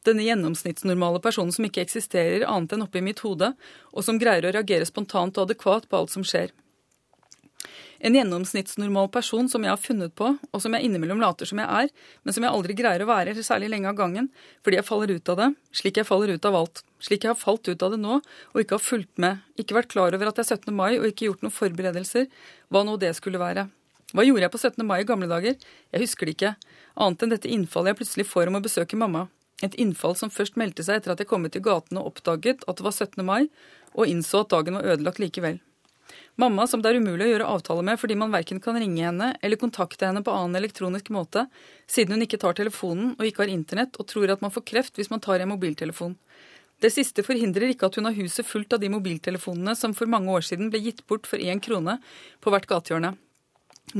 denne 0.08 0.24
gjennomsnittsnormale 0.26 1.20
personen 1.22 1.54
som 1.54 1.68
ikke 1.68 1.84
eksisterer 1.84 2.48
annet 2.48 2.74
enn 2.74 2.82
oppi 2.86 3.04
mitt 3.04 3.22
hode, 3.22 3.52
og 3.92 4.06
som 4.06 4.18
greier 4.18 4.48
å 4.48 4.54
reagere 4.56 4.88
spontant 4.88 5.38
og 5.38 5.46
adekvat 5.46 5.86
på 5.86 6.00
alt 6.00 6.16
som 6.16 6.26
skjer. 6.26 6.50
En 8.00 8.14
gjennomsnittsnormal 8.16 9.10
person 9.12 9.48
som 9.52 9.64
jeg 9.64 9.74
har 9.74 9.80
funnet 9.80 10.14
på, 10.16 10.30
og 10.40 10.62
som 10.64 10.72
jeg 10.72 10.88
innimellom 10.88 11.20
later 11.20 11.48
som 11.48 11.58
jeg 11.60 11.68
er, 11.68 11.90
men 12.24 12.32
som 12.32 12.46
jeg 12.46 12.52
aldri 12.56 12.76
greier 12.78 13.02
å 13.04 13.08
være 13.10 13.34
særlig 13.44 13.68
lenge 13.74 13.90
av 13.90 13.98
gangen, 13.98 14.30
fordi 14.64 14.78
jeg 14.78 14.86
faller 14.88 15.12
ut 15.12 15.28
av 15.28 15.36
det, 15.36 15.48
slik 15.76 16.00
jeg 16.00 16.08
faller 16.08 16.32
ut 16.32 16.48
av 16.48 16.56
alt. 16.62 16.80
Slik 17.04 17.26
jeg 17.26 17.34
har 17.34 17.36
falt 17.36 17.68
ut 17.68 17.84
av 17.84 17.92
det 17.92 18.00
nå, 18.00 18.16
og 18.24 18.62
ikke 18.62 18.78
har 18.78 18.86
fulgt 18.86 19.20
med, 19.20 19.44
ikke 19.60 19.76
vært 19.76 19.92
klar 19.92 20.16
over 20.16 20.32
at 20.32 20.40
det 20.40 20.46
er 20.46 20.56
17. 20.56 20.72
mai 20.72 20.96
og 20.96 21.10
ikke 21.10 21.28
gjort 21.28 21.44
noen 21.44 21.56
forberedelser, 21.58 22.26
hva 22.72 22.86
nå 22.88 22.96
det 23.04 23.12
skulle 23.20 23.42
være. 23.42 23.68
Hva 24.16 24.24
gjorde 24.24 24.46
jeg 24.48 24.54
på 24.56 24.64
17. 24.64 24.86
mai 24.88 24.98
i 25.02 25.08
gamle 25.12 25.28
dager? 25.28 25.60
Jeg 25.92 26.06
husker 26.06 26.26
det 26.26 26.38
ikke, 26.38 26.56
annet 26.96 27.22
enn 27.22 27.36
dette 27.36 27.52
innfallet 27.52 27.92
jeg 27.92 28.00
plutselig 28.00 28.30
får 28.32 28.48
om 28.48 28.58
å 28.58 28.64
besøke 28.64 28.98
mamma. 28.98 29.28
Et 29.60 29.76
innfall 29.76 30.16
som 30.16 30.32
først 30.32 30.56
meldte 30.56 30.86
seg 30.86 31.02
etter 31.02 31.12
at 31.12 31.20
jeg 31.20 31.28
kom 31.28 31.44
ut 31.44 31.56
i 31.56 31.60
gaten 31.60 32.00
og 32.00 32.14
oppdaget 32.14 32.64
at 32.64 32.80
det 32.80 32.86
var 32.86 32.96
17. 32.96 33.20
mai, 33.28 33.52
og 33.92 34.08
innså 34.08 34.40
at 34.40 34.54
dagen 34.56 34.80
var 34.80 34.88
ødelagt 34.88 35.20
likevel. 35.20 35.60
Mamma 36.40 36.66
som 36.70 36.80
det 36.82 36.90
er 36.92 37.00
umulig 37.02 37.26
å 37.26 37.30
gjøre 37.34 37.48
avtale 37.52 37.84
med 37.84 38.00
fordi 38.00 38.16
man 38.18 38.32
verken 38.32 38.62
kan 38.64 38.78
ringe 38.80 39.02
henne 39.04 39.32
eller 39.42 39.60
kontakte 39.60 40.08
henne 40.08 40.22
på 40.24 40.32
annen 40.32 40.56
elektronisk 40.60 41.10
måte, 41.12 41.46
siden 41.90 42.16
hun 42.16 42.24
ikke 42.24 42.40
tar 42.40 42.56
telefonen 42.58 43.14
og 43.18 43.26
ikke 43.26 43.44
har 43.44 43.52
internett 43.52 43.98
og 44.00 44.08
tror 44.10 44.32
at 44.32 44.44
man 44.44 44.54
får 44.54 44.66
kreft 44.72 45.00
hvis 45.00 45.12
man 45.12 45.22
tar 45.24 45.42
en 45.42 45.52
mobiltelefon. 45.52 46.16
Det 46.80 46.88
siste 46.94 47.24
forhindrer 47.26 47.74
ikke 47.74 47.90
at 47.90 47.98
hun 47.98 48.08
har 48.08 48.16
huset 48.16 48.46
fullt 48.48 48.72
av 48.72 48.80
de 48.80 48.88
mobiltelefonene 48.92 49.74
som 49.76 49.92
for 49.96 50.08
mange 50.08 50.32
år 50.32 50.46
siden 50.46 50.70
ble 50.72 50.80
gitt 50.80 51.02
bort 51.10 51.28
for 51.28 51.42
én 51.42 51.60
krone 51.60 51.98
på 52.40 52.52
hvert 52.54 52.68
gatehjørne. 52.70 53.12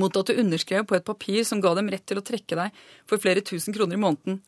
Mot 0.00 0.16
at 0.16 0.30
du 0.30 0.38
underskrev 0.40 0.86
på 0.88 0.96
et 0.96 1.04
papir 1.04 1.44
som 1.44 1.60
ga 1.60 1.74
dem 1.76 1.90
rett 1.92 2.06
til 2.08 2.20
å 2.20 2.24
trekke 2.24 2.56
deg 2.56 2.80
for 3.10 3.20
flere 3.20 3.42
tusen 3.44 3.74
kroner 3.76 3.98
i 3.98 4.00
måneden. 4.00 4.40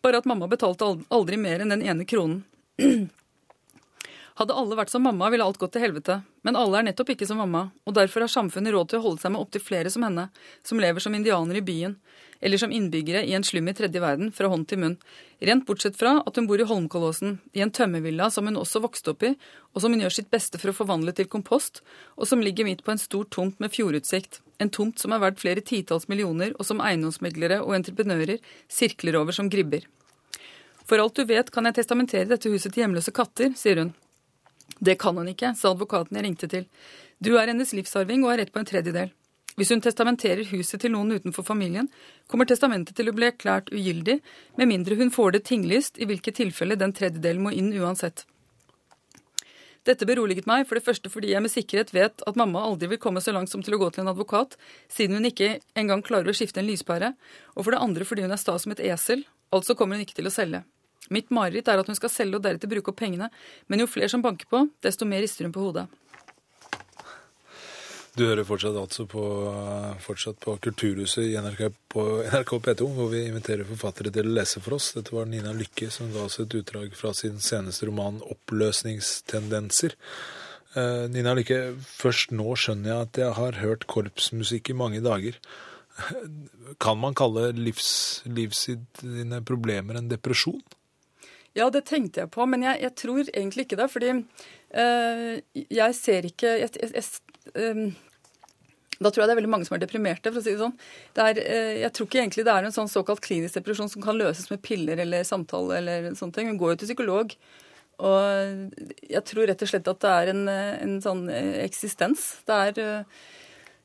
Bare 0.00 0.22
at 0.22 0.28
mamma 0.30 0.48
betalte 0.48 0.88
aldri 1.12 1.36
mer 1.42 1.60
enn 1.60 1.74
den 1.74 1.84
ene 1.84 2.08
kronen. 2.08 2.44
Hadde 4.36 4.52
alle 4.52 4.76
vært 4.76 4.92
som 4.92 5.00
mamma, 5.00 5.30
ville 5.32 5.44
alt 5.48 5.56
gått 5.56 5.72
til 5.72 5.80
helvete. 5.86 6.18
Men 6.44 6.58
alle 6.60 6.82
er 6.82 6.84
nettopp 6.90 7.14
ikke 7.14 7.24
som 7.28 7.38
mamma, 7.40 7.70
og 7.88 7.94
derfor 7.96 8.26
har 8.26 8.28
samfunnet 8.28 8.74
råd 8.74 8.90
til 8.90 8.98
å 9.00 9.04
holde 9.06 9.22
seg 9.22 9.32
med 9.32 9.40
opptil 9.40 9.62
flere 9.64 9.92
som 9.92 10.04
henne, 10.04 10.26
som 10.60 10.80
lever 10.82 11.00
som 11.00 11.16
indianere 11.16 11.62
i 11.62 11.64
byen, 11.64 11.94
eller 12.44 12.60
som 12.60 12.74
innbyggere 12.74 13.22
i 13.24 13.32
en 13.32 13.46
slum 13.48 13.70
i 13.72 13.74
tredje 13.78 14.02
verden, 14.02 14.28
fra 14.36 14.50
hånd 14.52 14.68
til 14.68 14.82
munn. 14.82 14.98
Rent 15.40 15.64
bortsett 15.64 15.96
fra 15.96 16.18
at 16.20 16.36
hun 16.36 16.50
bor 16.50 16.60
i 16.60 16.68
Holmkollåsen, 16.68 17.38
i 17.56 17.64
en 17.64 17.72
tømmervilla 17.72 18.28
som 18.32 18.44
hun 18.44 18.60
også 18.60 18.84
vokste 18.84 19.16
opp 19.16 19.24
i, 19.24 19.32
og 19.72 19.80
som 19.80 19.96
hun 19.96 20.04
gjør 20.04 20.18
sitt 20.18 20.28
beste 20.32 20.60
for 20.60 20.68
å 20.68 20.78
forvandle 20.82 21.16
til 21.16 21.32
kompost, 21.32 21.80
og 22.20 22.28
som 22.28 22.44
ligger 22.44 22.68
midt 22.68 22.84
på 22.84 22.92
en 22.92 23.00
stor 23.00 23.24
tomt 23.32 23.56
med 23.56 23.72
fjordutsikt. 23.72 24.42
En 24.60 24.68
tomt 24.68 25.00
som 25.00 25.16
er 25.16 25.24
verdt 25.24 25.40
flere 25.40 25.64
titalls 25.64 26.10
millioner, 26.12 26.52
og 26.60 26.68
som 26.68 26.84
eiendomsmeglere 26.84 27.62
og 27.64 27.72
entreprenører 27.80 28.36
sirkler 28.68 29.16
over 29.16 29.32
som 29.32 29.48
gribber. 29.48 29.88
For 30.84 31.00
alt 31.00 31.16
du 31.16 31.24
vet 31.24 31.48
kan 31.50 31.64
jeg 31.64 31.80
testamentere 31.80 32.28
dette 32.28 32.52
huset 32.52 32.68
til 32.74 32.84
hjemløse 32.84 33.16
katter, 33.16 33.56
sier 33.56 33.80
hun. 33.80 33.96
Det 34.78 34.98
kan 35.00 35.16
hun 35.16 35.28
ikke, 35.32 35.54
sa 35.56 35.72
advokaten 35.72 36.18
jeg 36.18 36.26
ringte 36.26 36.48
til. 36.50 36.66
Du 37.22 37.36
er 37.38 37.48
hennes 37.48 37.72
livsarving 37.72 38.24
og 38.24 38.34
har 38.34 38.42
rett 38.42 38.52
på 38.52 38.60
en 38.60 38.68
tredjedel. 38.68 39.12
Hvis 39.56 39.70
hun 39.72 39.80
testamenterer 39.80 40.44
huset 40.50 40.82
til 40.82 40.92
noen 40.92 41.16
utenfor 41.16 41.46
familien, 41.46 41.88
kommer 42.28 42.48
testamentet 42.48 42.96
til 42.98 43.08
å 43.08 43.14
bli 43.16 43.30
erklært 43.30 43.70
ugyldig, 43.72 44.18
med 44.60 44.68
mindre 44.68 44.98
hun 45.00 45.12
får 45.12 45.38
det 45.38 45.46
tinglyst, 45.48 45.96
i 45.96 46.08
hvilket 46.08 46.36
tilfelle 46.42 46.76
den 46.76 46.92
tredjedelen 46.92 47.46
må 47.46 47.54
inn 47.56 47.72
uansett. 47.72 48.26
Dette 49.86 50.04
beroliget 50.04 50.48
meg, 50.50 50.66
for 50.66 50.76
det 50.76 50.84
første 50.84 51.08
fordi 51.08 51.30
jeg 51.30 51.40
med 51.44 51.52
sikkerhet 51.52 51.92
vet 51.94 52.24
at 52.26 52.36
mamma 52.36 52.64
aldri 52.66 52.90
vil 52.90 53.00
komme 53.00 53.22
så 53.22 53.32
langt 53.32 53.52
som 53.52 53.62
til 53.64 53.78
å 53.78 53.80
gå 53.80 53.88
til 53.94 54.02
en 54.02 54.12
advokat, 54.12 54.58
siden 54.92 55.20
hun 55.20 55.30
ikke 55.30 55.60
engang 55.78 56.02
klarer 56.04 56.28
å 56.28 56.36
skifte 56.36 56.60
en 56.60 56.68
lyspære, 56.68 57.14
og 57.54 57.62
for 57.62 57.72
det 57.72 57.84
andre 57.86 58.08
fordi 58.08 58.26
hun 58.26 58.34
er 58.34 58.42
sta 58.42 58.58
som 58.60 58.74
et 58.74 58.82
esel, 58.90 59.24
altså 59.54 59.78
kommer 59.78 59.96
hun 59.96 60.04
ikke 60.04 60.18
til 60.18 60.28
å 60.28 60.34
selge. 60.34 60.66
Mitt 61.14 61.30
mareritt 61.34 61.68
er 61.68 61.82
at 61.82 61.90
hun 61.90 61.98
skal 61.98 62.12
selge 62.12 62.40
og 62.40 62.46
deretter 62.46 62.70
bruke 62.70 62.92
opp 62.92 62.98
pengene, 63.00 63.30
men 63.68 63.82
jo 63.82 63.90
flere 63.90 64.10
som 64.12 64.24
banker 64.24 64.48
på, 64.50 64.66
desto 64.84 65.08
mer 65.08 65.24
rister 65.24 65.48
hun 65.48 65.54
på 65.54 65.68
hodet. 65.68 65.86
Du 68.16 68.22
hører 68.24 68.46
fortsatt 68.48 68.76
altså 68.80 69.04
på, 69.12 69.22
fortsatt 70.00 70.38
på 70.40 70.54
Kulturhuset 70.64 71.26
i 71.28 71.34
NRK, 71.36 71.66
på 71.92 72.04
NRK 72.24 72.52
P2, 72.64 72.86
hvor 72.96 73.10
vi 73.12 73.26
inviterer 73.28 73.68
forfattere 73.68 74.08
til 74.14 74.30
å 74.30 74.36
lese 74.38 74.62
for 74.64 74.78
oss. 74.78 74.94
Dette 74.96 75.12
var 75.12 75.28
Nina 75.28 75.52
Lykke 75.52 75.90
som 75.92 76.08
ga 76.14 76.22
oss 76.24 76.38
et 76.40 76.56
utdrag 76.56 76.96
fra 76.96 77.12
sin 77.12 77.36
seneste 77.44 77.84
roman 77.90 78.22
'Oppløsningstendenser'. 78.24 79.98
Eh, 80.76 81.04
Nina 81.12 81.34
Lykke, 81.36 81.76
først 81.84 82.32
nå 82.32 82.56
skjønner 82.56 82.94
jeg 82.94 83.04
at 83.04 83.20
jeg 83.20 83.36
har 83.36 83.60
hørt 83.60 83.84
korpsmusikk 83.92 84.72
i 84.72 84.80
mange 84.80 85.04
dager. 85.04 85.36
Kan 86.80 86.98
man 87.00 87.14
kalle 87.16 87.50
livs, 87.52 88.22
livs 88.24 88.64
dine 89.02 89.42
problemer 89.44 90.00
en 90.00 90.08
depresjon? 90.08 90.60
Ja, 91.56 91.70
det 91.72 91.86
tenkte 91.88 92.20
jeg 92.22 92.32
på, 92.34 92.44
men 92.48 92.64
jeg, 92.66 92.82
jeg 92.84 92.92
tror 93.00 93.30
egentlig 93.30 93.64
ikke 93.64 93.78
det. 93.80 93.88
Fordi 93.92 94.10
øh, 94.12 95.62
jeg 95.72 95.96
ser 95.96 96.28
ikke 96.28 96.58
jeg, 96.60 96.70
jeg, 96.82 97.04
øh, 97.54 97.86
Da 99.00 99.10
tror 99.10 99.22
jeg 99.22 99.28
det 99.28 99.34
er 99.34 99.40
veldig 99.40 99.52
mange 99.54 99.68
som 99.68 99.76
er 99.76 99.84
deprimerte, 99.84 100.32
for 100.32 100.40
å 100.40 100.44
si 100.44 100.52
det 100.52 100.60
sånn. 100.60 100.76
Det 101.16 101.24
er, 101.24 101.40
øh, 101.44 101.76
jeg 101.82 101.92
tror 101.96 102.08
ikke 102.08 102.20
egentlig 102.22 102.44
det 102.48 102.56
er 102.56 102.68
en 102.68 102.76
sånn 102.76 102.92
såkalt 102.92 103.24
klinisk 103.24 103.56
depresjon 103.56 103.88
som 103.92 104.04
kan 104.04 104.18
løses 104.20 104.50
med 104.52 104.62
piller 104.64 105.00
eller 105.04 105.24
samtale 105.28 105.80
eller 105.80 106.10
sånne 106.18 106.36
ting. 106.36 106.52
Hun 106.52 106.60
går 106.60 106.74
jo 106.74 106.82
til 106.82 106.92
psykolog. 106.92 107.32
Og 107.96 108.76
jeg 109.08 109.24
tror 109.24 109.48
rett 109.48 109.62
og 109.64 109.70
slett 109.70 109.88
at 109.88 110.02
det 110.04 110.12
er 110.12 110.30
en, 110.34 110.42
en 110.52 110.96
sånn 111.00 111.22
eksistens. 111.62 112.26
Det 112.44 112.56
er 112.66 112.80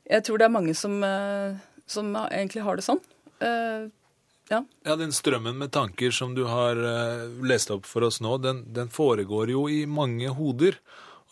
Jeg 0.04 0.24
tror 0.26 0.36
det 0.36 0.44
er 0.44 0.52
mange 0.52 0.74
som, 0.76 0.98
som 1.88 2.12
egentlig 2.26 2.66
har 2.66 2.76
det 2.76 2.84
sånn. 2.84 3.00
Ja. 4.52 4.60
ja, 4.84 4.96
Den 5.00 5.14
strømmen 5.16 5.56
med 5.58 5.72
tanker 5.72 6.12
som 6.12 6.34
du 6.36 6.44
har 6.50 6.76
uh, 6.76 7.24
lest 7.46 7.72
opp 7.72 7.88
for 7.88 8.04
oss 8.04 8.20
nå, 8.20 8.36
den, 8.42 8.66
den, 8.74 8.92
foregår 8.92 9.54
jo 9.54 9.64
i 9.72 9.84
mange 9.88 10.28
hoder. 10.36 10.76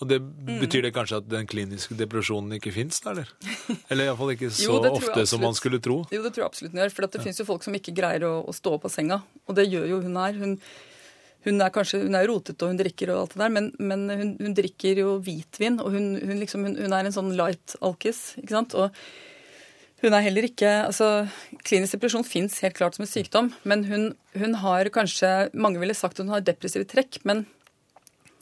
Og 0.00 0.08
det 0.08 0.16
mm. 0.22 0.54
Betyr 0.62 0.86
det 0.86 0.94
kanskje 0.96 1.18
at 1.20 1.26
den 1.28 1.48
kliniske 1.48 1.92
depresjonen 1.98 2.56
ikke 2.56 2.72
fins, 2.72 3.02
eller? 3.10 3.28
Eller 3.92 4.08
iallfall 4.08 4.32
ikke 4.32 4.48
så 4.48 4.78
jo, 4.78 4.94
ofte 4.94 5.26
som 5.28 5.44
man 5.44 5.56
skulle 5.58 5.82
tro? 5.84 6.00
Jo, 6.08 6.22
det 6.24 6.32
tror 6.32 6.46
jeg 6.46 6.52
absolutt 6.52 6.72
den 6.72 6.80
gjør. 6.80 6.94
For 6.96 7.04
det 7.04 7.20
ja. 7.20 7.24
fins 7.26 7.42
jo 7.42 7.48
folk 7.48 7.66
som 7.66 7.76
ikke 7.76 7.94
greier 7.96 8.24
å, 8.24 8.38
å, 8.48 8.54
stå 8.56 8.78
opp 8.78 8.88
av 8.88 8.94
senga. 8.94 9.20
Og 9.44 9.58
det 9.58 9.68
gjør 9.68 9.90
jo 9.92 10.00
hun 10.06 10.16
her. 10.22 10.38
Hun, 10.40 10.54
hun 11.44 11.66
er 11.66 11.74
kanskje 11.74 12.00
hun 12.06 12.16
er 12.16 12.28
rotete 12.30 12.64
og 12.64 12.72
hun 12.72 12.80
drikker 12.80 13.12
og 13.12 13.26
alt 13.26 13.36
det 13.36 13.42
der, 13.42 13.52
men, 13.58 13.68
men 13.76 14.06
hun, 14.08 14.32
hun, 14.40 14.56
drikker 14.56 15.02
jo 15.04 15.18
hvitvin. 15.26 15.76
Og 15.84 15.92
hun, 15.98 16.14
liksom, 16.40 16.64
hun 16.80 16.96
er 16.96 17.04
en 17.04 17.18
sånn 17.18 17.34
light 17.36 17.76
alkis. 17.84 18.30
ikke 18.40 18.56
sant? 18.56 18.78
Og 18.80 18.96
hun 20.00 20.16
er 20.16 20.24
heller 20.24 20.46
ikke 20.48 20.68
altså 20.86 21.08
Klinisk 21.66 21.96
depresjon 21.96 22.26
fins 22.26 22.58
helt 22.64 22.76
klart 22.78 22.96
som 22.96 23.04
en 23.04 23.10
sykdom, 23.10 23.50
men 23.68 23.84
hun, 23.88 24.10
hun, 24.38 24.56
har 24.62 24.90
kanskje 24.94 25.50
Mange 25.52 25.80
ville 25.82 25.96
sagt 25.96 26.18
at 26.18 26.24
hun 26.24 26.34
har 26.34 26.44
depressive 26.44 26.88
trekk, 26.88 27.20
men, 27.28 27.44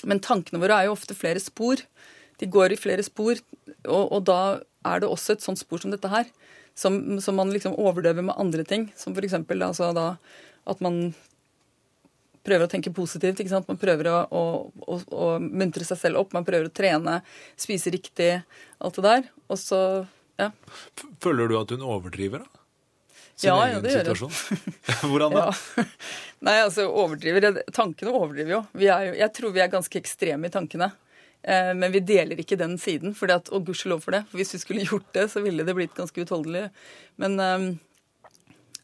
men, 0.04 0.22
tankene 0.24 0.60
våre 0.62 0.78
er 0.78 0.88
jo 0.88 0.96
ofte 0.96 1.16
flere 1.18 1.42
spor. 1.42 1.82
De 2.38 2.46
går 2.46 2.74
i 2.74 2.80
flere 2.80 3.04
spor, 3.06 3.40
og, 3.84 4.04
og 4.04 4.20
da 4.28 4.40
er 4.86 5.02
det 5.02 5.10
også 5.10 5.34
et 5.34 5.44
sånt 5.44 5.60
spor 5.60 5.82
som 5.82 5.94
dette 5.94 6.10
her. 6.12 6.28
Som, 6.78 7.18
som 7.18 7.34
man 7.34 7.50
liksom 7.50 7.74
overdøver 7.74 8.22
med 8.22 8.38
andre 8.38 8.62
ting, 8.62 8.84
som 8.94 9.10
f.eks. 9.10 9.34
Altså 9.34 9.88
da, 9.96 10.12
at 10.70 10.82
man 10.84 11.08
prøver 12.46 12.66
å 12.66 12.70
tenke 12.70 12.92
positivt. 12.94 13.40
ikke 13.40 13.52
sant? 13.52 13.66
Man 13.66 13.80
prøver 13.80 14.10
å, 14.12 14.18
å, 14.30 14.42
å, 14.86 14.98
å 15.10 15.26
muntre 15.42 15.86
seg 15.86 15.98
selv 16.00 16.22
opp, 16.22 16.36
man 16.36 16.46
prøver 16.46 16.68
å 16.68 16.74
trene, 16.74 17.18
spise 17.58 17.92
riktig, 17.94 18.30
alt 18.78 19.00
det 19.00 19.06
der. 19.08 19.28
Og 19.50 19.58
så 19.60 19.80
ja. 20.38 20.50
Føler 21.22 21.50
du 21.50 21.58
at 21.60 21.74
hun 21.74 21.84
overdriver, 21.86 22.44
da? 22.46 22.64
sin 23.38 23.50
Ja, 23.50 23.58
ja, 23.70 23.80
det 23.82 23.92
gjør 23.94 24.08
jeg. 24.14 24.30
Hvordan 25.10 25.34
da? 25.36 25.44
Ja. 25.50 25.84
Nei, 26.48 26.56
altså 26.64 26.88
overdriver. 26.90 27.60
Tankene 27.74 28.14
overdriver 28.14 28.56
jo. 28.56 28.62
Vi 28.78 28.88
er 28.90 29.10
jo. 29.10 29.18
Jeg 29.18 29.34
tror 29.36 29.54
vi 29.54 29.62
er 29.62 29.70
ganske 29.72 30.00
ekstreme 30.00 30.50
i 30.50 30.54
tankene. 30.54 30.90
Eh, 31.42 31.74
Men 31.78 31.94
vi 31.94 32.02
deler 32.02 32.40
ikke 32.42 32.58
den 32.58 32.74
siden, 32.82 33.14
fordi 33.14 33.36
at, 33.38 33.50
og 33.54 33.66
gudskjelov 33.68 34.02
for 34.02 34.16
det. 34.16 34.24
For 34.30 34.40
hvis 34.40 34.54
vi 34.56 34.62
skulle 34.62 34.86
gjort 34.88 35.06
det, 35.14 35.28
så 35.30 35.42
ville 35.44 35.66
det 35.66 35.76
blitt 35.78 35.94
ganske 35.98 36.24
utholdelig. 36.24 36.64
Men 37.22 37.38
eh, 37.42 37.68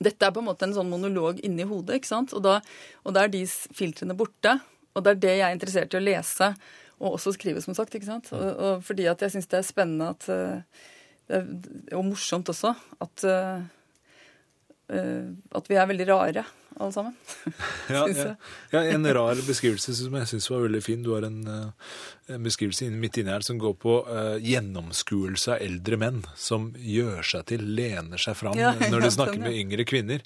dette 0.05 0.27
er 0.27 0.35
på 0.35 0.43
en 0.43 0.49
måte 0.51 0.69
en 0.69 0.77
sånn 0.77 0.91
monolog 0.91 1.43
inni 1.47 1.67
hodet, 1.67 1.99
ikke 1.99 2.13
sant? 2.13 2.35
Og 2.37 2.45
da, 2.47 2.61
og 3.03 3.15
da 3.17 3.27
er 3.27 3.35
de 3.35 3.43
filtrene 3.51 4.17
borte. 4.19 4.59
Og 4.95 5.03
det 5.03 5.17
er 5.17 5.23
det 5.23 5.37
jeg 5.41 5.47
er 5.49 5.55
interessert 5.57 5.95
i 5.95 5.99
å 5.99 6.05
lese, 6.05 6.53
og 7.03 7.17
også 7.17 7.35
skrive, 7.35 7.63
som 7.63 7.75
sagt. 7.75 7.95
ikke 7.99 8.07
sant? 8.07 8.31
Og, 8.35 8.45
og 8.55 8.85
fordi 8.87 9.09
at 9.11 9.23
jeg 9.25 9.35
syns 9.35 9.51
det 9.51 9.59
er 9.59 9.67
spennende 9.67 10.13
at 10.15 10.29
eh, 10.31 10.85
Og 11.33 12.05
morsomt 12.05 12.51
også 12.53 12.75
at 13.01 13.25
eh, 13.29 13.63
eh, 14.93 15.31
at 15.57 15.71
vi 15.71 15.79
er 15.81 15.89
veldig 15.89 16.07
rare, 16.11 16.45
alle 16.75 16.93
sammen. 16.93 17.15
Ja, 17.95 18.03
ja. 18.09 18.35
ja, 18.73 18.83
En 18.93 19.07
rar 19.07 19.41
beskrivelse 19.47 19.95
som 19.97 20.17
jeg 20.19 20.29
syns 20.31 20.51
var 20.51 20.65
veldig 20.67 20.83
fin. 20.85 21.03
Du 21.05 21.15
har 21.15 21.25
en, 21.25 21.41
eh, 21.49 21.95
en 22.35 22.45
beskrivelse 22.45 22.91
midt 22.93 23.21
inni 23.23 23.33
her 23.33 23.47
som 23.47 23.61
går 23.61 23.77
på 23.81 23.97
uh, 24.09 24.37
gjennomskuelse 24.43 25.57
av 25.57 25.65
eldre 25.65 26.01
menn 26.01 26.23
som 26.37 26.73
gjør 26.77 27.25
seg 27.35 27.49
til, 27.53 27.67
lener 27.79 28.21
seg 28.21 28.37
fram 28.41 28.59
Ja, 28.59 28.75
når 28.91 29.07
de 29.07 29.15
snakker 29.17 29.41
ja. 29.41 29.47
med 29.47 29.59
yngre 29.65 29.89
kvinner. 29.89 30.25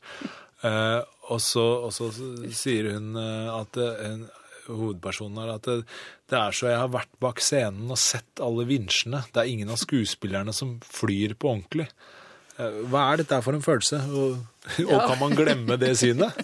Uh, 0.64 1.04
og, 1.28 1.38
så, 1.44 1.66
og 1.86 1.92
så 1.94 2.10
sier 2.56 2.90
hun 2.96 3.14
at 3.18 3.78
en, 3.78 4.26
hovedpersonen 4.68 5.40
her 5.42 5.54
at 5.56 5.66
det, 5.68 5.76
det 6.30 6.38
er 6.38 6.54
så 6.56 6.68
jeg 6.70 6.78
har 6.82 6.92
vært 6.94 7.12
bak 7.24 7.40
scenen 7.44 7.90
og 7.90 7.98
sett 8.00 8.42
alle 8.44 8.66
vinsjene. 8.68 9.24
Det 9.32 9.42
er 9.42 9.50
ingen 9.52 9.72
av 9.74 9.80
skuespillerne 9.80 10.54
som 10.56 10.76
flyr 10.84 11.34
på 11.40 11.50
ordentlig. 11.54 11.88
Eh, 12.58 12.80
Hva 12.92 13.08
er 13.12 13.22
dette 13.24 13.40
for 13.44 13.56
en 13.58 13.64
følelse? 13.64 14.00
Og, 14.12 14.38
og 14.84 14.94
Ja. 14.94 15.02
kan 15.08 15.18
man 15.22 15.36
glemme 15.38 15.78
det 15.80 15.94
synet? 16.00 16.36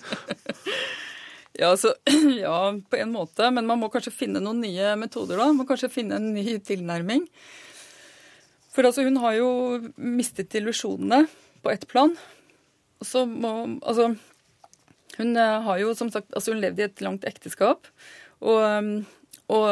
Ja, 1.55 1.69
altså, 1.71 1.93
ja, 2.43 2.57
på 2.91 2.99
en 2.99 3.13
måte, 3.15 3.47
men 3.55 3.69
man 3.69 3.79
må 3.79 3.87
kanskje 3.93 4.11
finne 4.11 4.41
noen 4.43 4.59
nye 4.65 4.97
metoder 4.99 5.39
da. 5.39 5.45
Man 5.53 5.61
må 5.63 5.67
kanskje 5.69 5.87
finne 5.95 6.17
en 6.19 6.33
ny 6.35 6.57
tilnærming. 6.67 7.29
For 8.75 8.83
altså, 8.89 9.05
hun 9.07 9.21
har 9.23 9.37
jo 9.39 9.51
mistet 9.95 10.57
illusjonene 10.59 11.21
på 11.63 11.71
ett 11.71 11.87
plan. 11.93 12.17
Og 12.99 13.07
så 13.07 13.23
må 13.31 13.53
Altså, 13.87 14.09
hun 15.19 15.37
eh, 15.37 15.59
har 15.67 15.83
jo 15.83 15.93
som 15.99 16.11
sagt 16.13 16.33
Altså, 16.35 16.53
hun 16.55 16.63
levd 16.63 16.81
i 16.81 16.87
et 16.89 17.05
langt 17.05 17.27
ekteskap. 17.29 17.87
Og, 18.45 18.59
um, 18.61 18.91
og, 19.53 19.69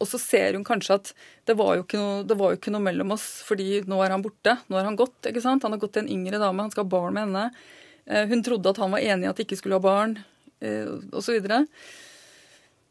og 0.00 0.08
så 0.08 0.18
ser 0.20 0.56
hun 0.56 0.64
kanskje 0.66 0.96
at 0.98 1.12
det 1.48 1.56
var, 1.58 1.74
jo 1.76 1.84
ikke 1.84 2.00
noe, 2.00 2.22
det 2.26 2.36
var 2.40 2.52
jo 2.52 2.60
ikke 2.60 2.72
noe 2.74 2.84
mellom 2.84 3.14
oss, 3.14 3.26
fordi 3.46 3.82
nå 3.88 3.98
er 4.04 4.14
han 4.14 4.24
borte. 4.24 4.56
Nå 4.68 4.78
har 4.78 4.88
han 4.88 4.98
gått. 4.98 5.18
ikke 5.28 5.42
sant? 5.44 5.64
Han 5.66 5.76
har 5.76 5.82
gått 5.82 5.94
til 5.96 6.06
en 6.06 6.12
yngre 6.14 6.40
dame, 6.40 6.64
han 6.64 6.72
skal 6.72 6.86
ha 6.86 6.92
barn 6.96 7.16
med 7.16 7.28
henne. 7.28 7.46
Eh, 8.06 8.26
Hun 8.30 8.44
trodde 8.46 8.72
at 8.72 8.80
han 8.82 8.92
var 8.94 9.04
enig 9.04 9.28
i 9.28 9.30
at 9.30 9.40
de 9.40 9.46
ikke 9.46 9.60
skulle 9.60 9.80
ha 9.80 9.84
barn, 9.84 10.18
osv. 10.60 11.10
og 11.14 11.22
så 11.24 11.36
videre. 11.36 11.64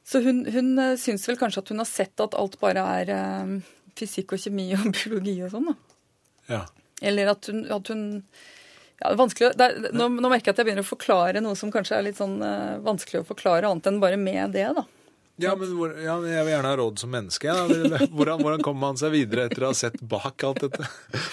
Så 0.09 0.21
hun, 0.25 0.41
hun 0.49 0.71
eh, 0.81 0.95
syns 0.97 1.27
vel 1.29 1.37
kanskje 1.37 1.61
at 1.61 1.73
hun 1.73 1.81
har 1.83 1.89
sett 1.89 2.23
at 2.23 2.37
alt 2.37 2.55
bare 2.61 2.85
er 3.01 3.11
eh, 3.13 3.51
fysikk 3.99 4.33
og 4.33 4.41
kjemi 4.41 4.71
og 4.77 4.87
biologi 4.97 5.35
og 5.45 5.51
sånn, 5.53 5.69
da. 5.69 5.75
Ja. 6.49 6.63
Eller 7.05 7.29
at 7.35 7.45
hun, 7.51 7.61
at 7.71 7.91
hun 7.93 8.01
ja, 8.99 9.07
det 9.07 9.13
er 9.13 9.19
vanskelig, 9.23 9.49
det 9.55 9.65
er, 9.65 9.91
nå, 9.95 10.09
nå 10.19 10.31
merker 10.31 10.49
jeg 10.49 10.57
at 10.57 10.61
jeg 10.61 10.67
begynner 10.67 10.83
å 10.83 10.89
forklare 10.89 11.43
noe 11.43 11.55
som 11.55 11.71
kanskje 11.71 11.97
er 11.97 12.07
litt 12.09 12.19
sånn 12.19 12.39
uh, 12.43 12.79
vanskelig 12.83 13.23
å 13.23 13.27
forklare, 13.27 13.69
annet 13.69 13.87
enn 13.87 14.01
bare 14.03 14.19
med 14.19 14.55
det, 14.57 14.67
da. 14.75 14.85
Ja, 15.39 15.53
men 15.55 15.69
hvor, 15.71 15.93
ja, 15.95 16.17
jeg 16.27 16.43
vil 16.43 16.51
gjerne 16.51 16.71
ha 16.73 16.77
råd 16.81 16.99
som 16.99 17.13
menneske. 17.15 17.47
Ja. 17.47 17.61
Hvordan, 18.17 18.41
hvordan 18.43 18.63
kommer 18.63 18.89
man 18.89 18.97
seg 18.99 19.13
videre 19.13 19.45
etter 19.47 19.63
å 19.63 19.69
ha 19.71 19.77
sett 19.77 19.95
bak 20.03 20.43
alt 20.43 20.65
dette? 20.65 20.87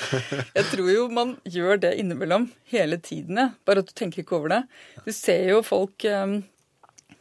Jeg 0.59 0.67
tror 0.71 0.91
jo 0.93 1.09
man 1.11 1.33
gjør 1.43 1.81
det 1.83 1.91
innimellom 1.99 2.47
hele 2.71 3.01
tiden, 3.03 3.41
ja. 3.41 3.49
bare 3.67 3.83
at 3.83 3.91
du 3.91 3.97
tenker 3.99 4.23
ikke 4.23 4.39
over 4.39 4.55
det. 4.55 4.61
Du 5.03 5.11
ser 5.11 5.51
jo 5.51 5.59
folk 5.67 6.07
um, 6.07 6.39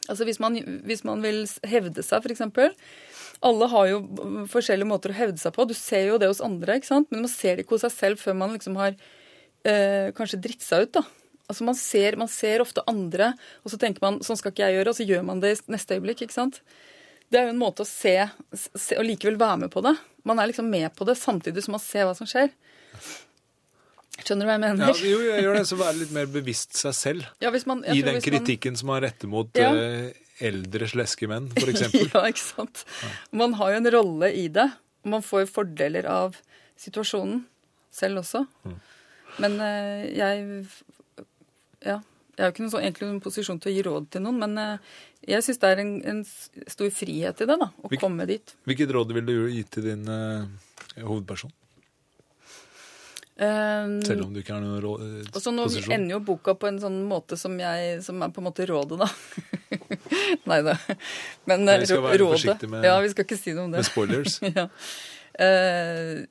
Altså 0.06 0.28
hvis 0.28 0.38
man, 0.38 0.60
hvis 0.86 1.02
man 1.02 1.24
vil 1.26 1.48
hevde 1.66 2.04
seg, 2.06 2.22
f.eks. 2.22 2.44
Alle 3.50 3.70
har 3.72 3.88
jo 3.90 4.04
forskjellige 4.52 4.86
måter 4.86 5.10
å 5.10 5.18
hevde 5.18 5.42
seg 5.42 5.56
på. 5.56 5.66
Du 5.66 5.74
ser 5.74 6.12
jo 6.12 6.20
det 6.22 6.30
hos 6.30 6.44
andre, 6.46 6.78
ikke 6.78 6.92
sant? 6.92 7.10
men 7.10 7.24
man 7.26 7.32
ser 7.32 7.58
det 7.58 7.66
ikke 7.66 7.80
hos 7.80 7.88
seg 7.88 7.96
selv 7.96 8.22
før 8.22 8.38
man 8.38 8.54
liksom 8.54 8.78
har 8.78 8.94
eh, 9.66 10.12
kanskje 10.18 10.40
dritt 10.46 10.62
seg 10.66 10.88
ut. 10.88 10.92
da. 11.00 11.04
Altså 11.50 11.66
man 11.68 11.76
ser, 11.78 12.16
man 12.18 12.30
ser 12.32 12.64
ofte 12.64 12.82
andre, 12.90 13.34
og 13.64 13.70
så 13.74 13.78
tenker 13.82 14.02
man 14.02 14.22
sånn 14.26 14.38
skal 14.40 14.54
ikke 14.54 14.66
jeg 14.66 14.80
gjøre, 14.80 14.90
og 14.94 14.98
så 14.98 15.06
gjør 15.06 15.26
man 15.28 15.42
det 15.44 15.52
i 15.54 15.62
neste 15.76 15.98
øyeblikk. 16.00 16.24
ikke 16.26 16.34
sant? 16.38 16.62
Det 17.30 17.40
er 17.40 17.48
jo 17.50 17.54
en 17.56 17.62
måte 17.62 17.82
å 17.86 17.90
se, 17.90 18.16
se 18.78 18.98
og 18.98 19.06
likevel 19.06 19.38
være 19.42 19.64
med 19.66 19.72
på 19.74 19.82
det. 19.86 19.96
Man 20.26 20.40
er 20.42 20.50
liksom 20.50 20.70
med 20.70 20.90
på 20.98 21.06
det 21.10 21.18
samtidig 21.18 21.64
som 21.66 21.74
man 21.78 21.82
ser 21.84 22.06
hva 22.08 22.16
som 22.18 22.30
skjer. 22.30 22.50
Skjønner 24.24 24.46
du 24.46 24.48
hva 24.48 24.54
jeg 24.56 24.64
mener? 24.64 24.90
Ja, 24.90 25.10
jo, 25.12 25.18
jeg 25.28 25.44
gjør 25.44 25.58
det, 25.60 25.64
så 25.68 25.78
være 25.80 25.98
litt 26.00 26.14
mer 26.16 26.30
bevisst 26.32 26.78
seg 26.80 26.94
selv. 26.96 27.26
Ja, 27.44 27.50
hvis 27.52 27.66
man, 27.68 27.82
I 27.84 28.00
den 28.02 28.16
hvis 28.16 28.24
man- 28.24 28.26
kritikken 28.40 28.78
som 28.80 28.88
man 28.94 29.02
retter 29.04 29.28
mot 29.28 29.50
Ja. 29.60 29.74
eh, 29.76 30.14
eldre 30.40 30.88
sleske 30.88 31.28
menn, 31.28 31.50
eksempel. 31.56 32.08
ja, 32.14 32.22
ikke 32.32 32.42
sant. 32.46 32.86
Man 33.32 33.54
har 33.60 33.72
jo 33.74 33.78
en 33.82 33.92
rolle 33.92 34.32
i 34.34 34.48
det. 34.48 34.70
Man 35.04 35.22
får 35.22 35.46
jo 35.46 35.52
fordeler 35.60 36.06
av 36.10 36.38
situasjonen 36.80 37.44
selv 37.92 38.20
også. 38.24 38.46
Mm. 38.66 38.80
Men 39.44 39.58
eh, 39.62 40.06
jeg 40.16 40.44
Ja. 41.86 42.02
Jeg 42.36 42.44
har 42.44 42.52
ikke 42.52 42.64
noen 42.66 42.72
sånn, 42.74 42.84
egentlig 42.84 43.08
noen 43.08 43.22
posisjon 43.24 43.60
til 43.64 43.72
å 43.72 43.74
gi 43.78 43.84
råd 43.86 44.08
til 44.12 44.24
noen, 44.26 44.40
men 44.44 44.58
eh, 44.60 44.96
jeg 45.32 45.44
syns 45.46 45.60
det 45.62 45.70
er 45.72 45.82
en, 45.86 45.92
en 46.04 46.18
stor 46.28 46.90
frihet 46.92 47.40
i 47.40 47.46
det, 47.48 47.56
da. 47.62 47.70
Å 47.72 47.88
Hvilke, 47.88 48.02
komme 48.02 48.26
dit. 48.28 48.52
Hvilket 48.68 48.92
råd 48.92 49.14
vil 49.16 49.30
du 49.30 49.36
gi 49.54 49.62
til 49.72 49.88
din 49.88 50.04
uh, 50.12 50.44
hovedperson? 51.00 51.54
Um, 53.40 53.98
Selv 54.04 54.26
om 54.28 54.36
du 54.36 54.40
ikke 54.40 54.54
har 54.56 54.62
noen 54.64 54.80
råd, 54.84 55.02
eh, 55.04 55.32
Og 55.32 55.42
så 55.44 55.52
nå 55.52 55.66
posisjon? 55.68 55.92
ender 55.96 56.16
jo 56.16 56.20
boka 56.28 56.54
på 56.60 56.70
en 56.70 56.78
sånn 56.80 57.02
måte 57.08 57.36
som, 57.40 57.56
jeg, 57.60 57.98
som 58.04 58.22
er 58.24 58.36
på 58.36 58.40
en 58.44 58.48
måte 58.48 58.68
rådet, 58.68 59.00
da. 59.02 59.10
Nei 60.52 60.62
da. 60.64 60.76
Men 61.48 61.66
Nei, 61.68 61.80
vi 61.82 61.90
skal 61.90 62.04
være 62.06 62.22
rådet 62.22 62.70
med- 62.72 62.88
Ja, 62.88 63.00
vi 63.04 63.12
skal 63.12 63.28
ikke 63.28 63.40
si 63.40 63.56
noe 63.56 63.68
om 63.68 63.74
det. 63.76 63.84
Med 63.84 63.90
spoilers? 63.90 64.38
ja. 64.60 64.68
Eh, 65.40 66.24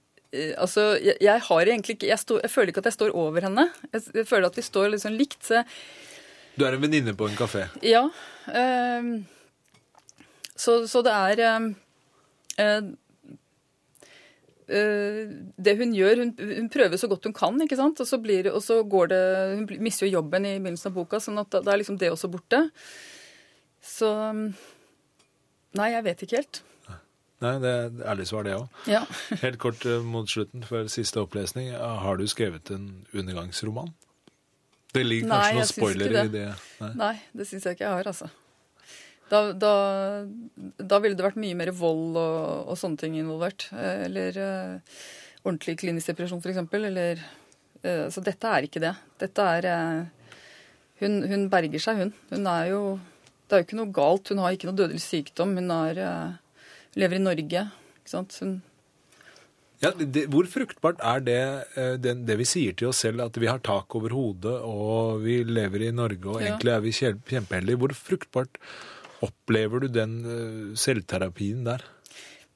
altså, 0.58 0.86
jeg, 1.02 1.16
jeg 1.22 1.42
har 1.48 1.68
egentlig 1.70 1.96
ikke 1.98 2.08
jeg, 2.10 2.20
stå, 2.20 2.40
jeg 2.42 2.52
føler 2.52 2.72
ikke 2.72 2.82
at 2.84 2.90
jeg 2.90 2.96
står 2.98 3.14
over 3.18 3.46
henne. 3.46 3.68
Jeg, 3.92 4.02
jeg 4.14 4.26
føler 4.30 4.50
at 4.50 4.58
vi 4.58 4.64
står 4.66 4.90
liksom 4.94 5.14
likt. 5.18 5.40
Så 5.46 5.62
Du 6.58 6.66
er 6.66 6.76
en 6.76 6.82
venninne 6.82 7.14
på 7.18 7.28
en 7.28 7.38
kafé. 7.38 7.68
ja. 7.82 8.04
ehm, 8.52 9.24
så, 10.54 10.84
så 10.86 11.02
det 11.02 11.14
er 11.14 11.40
ehm, 11.48 11.64
eh, 12.62 12.90
eh, 14.70 15.32
Det 15.56 15.74
hun 15.80 15.96
gjør 15.96 16.22
hun, 16.22 16.30
hun 16.38 16.68
prøver 16.70 17.00
så 17.00 17.10
godt 17.10 17.26
hun 17.26 17.34
kan, 17.34 17.58
ikke 17.64 17.78
sant? 17.80 18.00
Og 18.00 18.06
så, 18.06 18.20
blir, 18.22 18.52
og 18.52 18.62
så 18.62 18.82
går 18.82 19.10
det 19.10 19.24
Hun 19.56 19.66
mister 19.82 20.06
jo 20.06 20.20
jobben 20.20 20.46
i 20.46 20.58
begynnelsen 20.60 20.92
av 20.92 21.00
boka, 21.00 21.18
sånn 21.22 21.42
at 21.42 21.50
da, 21.50 21.64
da 21.64 21.74
er 21.74 21.82
liksom 21.82 21.98
det 21.98 22.12
også 22.14 22.30
borte. 22.30 22.68
Så 23.82 24.14
Nei, 25.74 25.90
jeg 25.90 26.04
vet 26.06 26.22
ikke 26.22 26.38
helt. 26.38 26.62
Nei, 27.44 27.54
det 27.62 27.72
er 27.72 27.98
ærlig 28.12 28.28
svar, 28.30 28.46
det 28.46 28.54
òg. 28.56 28.78
Ja. 28.90 29.02
Helt 29.44 29.60
kort 29.62 29.84
eh, 29.88 30.00
mot 30.04 30.30
slutten, 30.30 30.64
før 30.66 30.88
siste 30.92 31.20
opplesning. 31.22 31.72
Har 31.76 32.20
du 32.20 32.24
skrevet 32.30 32.72
en 32.74 32.88
undergangsroman? 33.12 33.92
Det 34.94 35.02
ligger 35.04 35.28
Nei, 35.28 35.42
kanskje 35.42 35.58
noen 35.58 35.70
spoilere 35.72 36.24
i 36.24 36.32
det? 36.32 36.48
Nei. 36.80 36.90
Nei, 37.00 37.12
det 37.34 37.48
syns 37.50 37.66
jeg 37.66 37.76
ikke 37.76 37.86
jeg 37.88 37.98
har, 37.98 38.10
altså. 38.12 38.30
Da, 39.32 39.40
da, 39.56 39.74
da 40.78 40.98
ville 41.02 41.16
det 41.16 41.24
vært 41.24 41.40
mye 41.40 41.56
mer 41.58 41.72
vold 41.74 42.18
og, 42.20 42.68
og 42.70 42.78
sånne 42.78 43.00
ting 43.00 43.16
involvert. 43.18 43.68
Eh, 43.74 44.04
Eller 44.06 44.38
uh, 44.38 44.98
ordentlig 45.44 45.78
klinisk 45.80 46.12
depresjon, 46.12 46.42
f.eks. 46.44 46.60
Eller 46.78 47.22
eh, 47.82 48.06
Så 48.12 48.22
dette 48.24 48.50
er 48.50 48.68
ikke 48.68 48.82
det. 48.84 48.92
Dette 49.20 49.48
er 49.56 49.70
uh, 49.70 50.24
hun, 51.02 51.22
hun 51.28 51.48
berger 51.52 51.82
seg, 51.82 52.00
hun. 52.00 52.14
Hun 52.30 52.48
er 52.50 52.70
jo 52.72 52.80
Det 53.44 53.56
er 53.56 53.62
jo 53.62 53.66
ikke 53.68 53.80
noe 53.80 53.94
galt. 53.94 54.30
Hun 54.32 54.40
har 54.44 54.54
ikke 54.54 54.70
noe 54.70 54.78
dødelig 54.78 55.02
sykdom. 55.04 55.56
Hun 55.58 55.72
er, 55.74 55.98
eh, 56.00 56.36
lever 57.00 57.18
i 57.20 57.24
Norge. 57.24 57.66
Ikke 58.00 58.10
sant? 58.16 58.36
Hun, 58.42 58.62
Ja, 59.82 59.90
det, 59.98 60.28
hvor 60.32 60.46
fruktbart 60.48 61.00
er 61.04 61.20
det, 61.20 61.40
eh, 61.76 61.96
det, 62.00 62.14
det 62.26 62.36
vi 62.40 62.46
sier 62.48 62.72
til 62.78 62.88
oss 62.88 63.02
selv, 63.04 63.20
at 63.26 63.36
vi 63.36 63.50
har 63.50 63.58
tak 63.60 63.92
over 63.98 64.14
hodet, 64.16 64.54
og 64.64 65.20
vi 65.26 65.42
lever 65.44 65.88
i 65.88 65.92
Norge, 65.92 66.24
og 66.30 66.40
Ja. 66.40 66.54
egentlig 66.54 66.72
er 66.72 66.80
vi 66.80 66.92
kjempeheldige? 66.94 67.76
Hvor 67.82 67.92
fruktbart 67.92 68.56
opplever 69.24 69.80
du 69.84 69.88
den 69.88 70.14
eh, 70.24 70.76
selvterapien 70.78 71.64
der? 71.66 71.84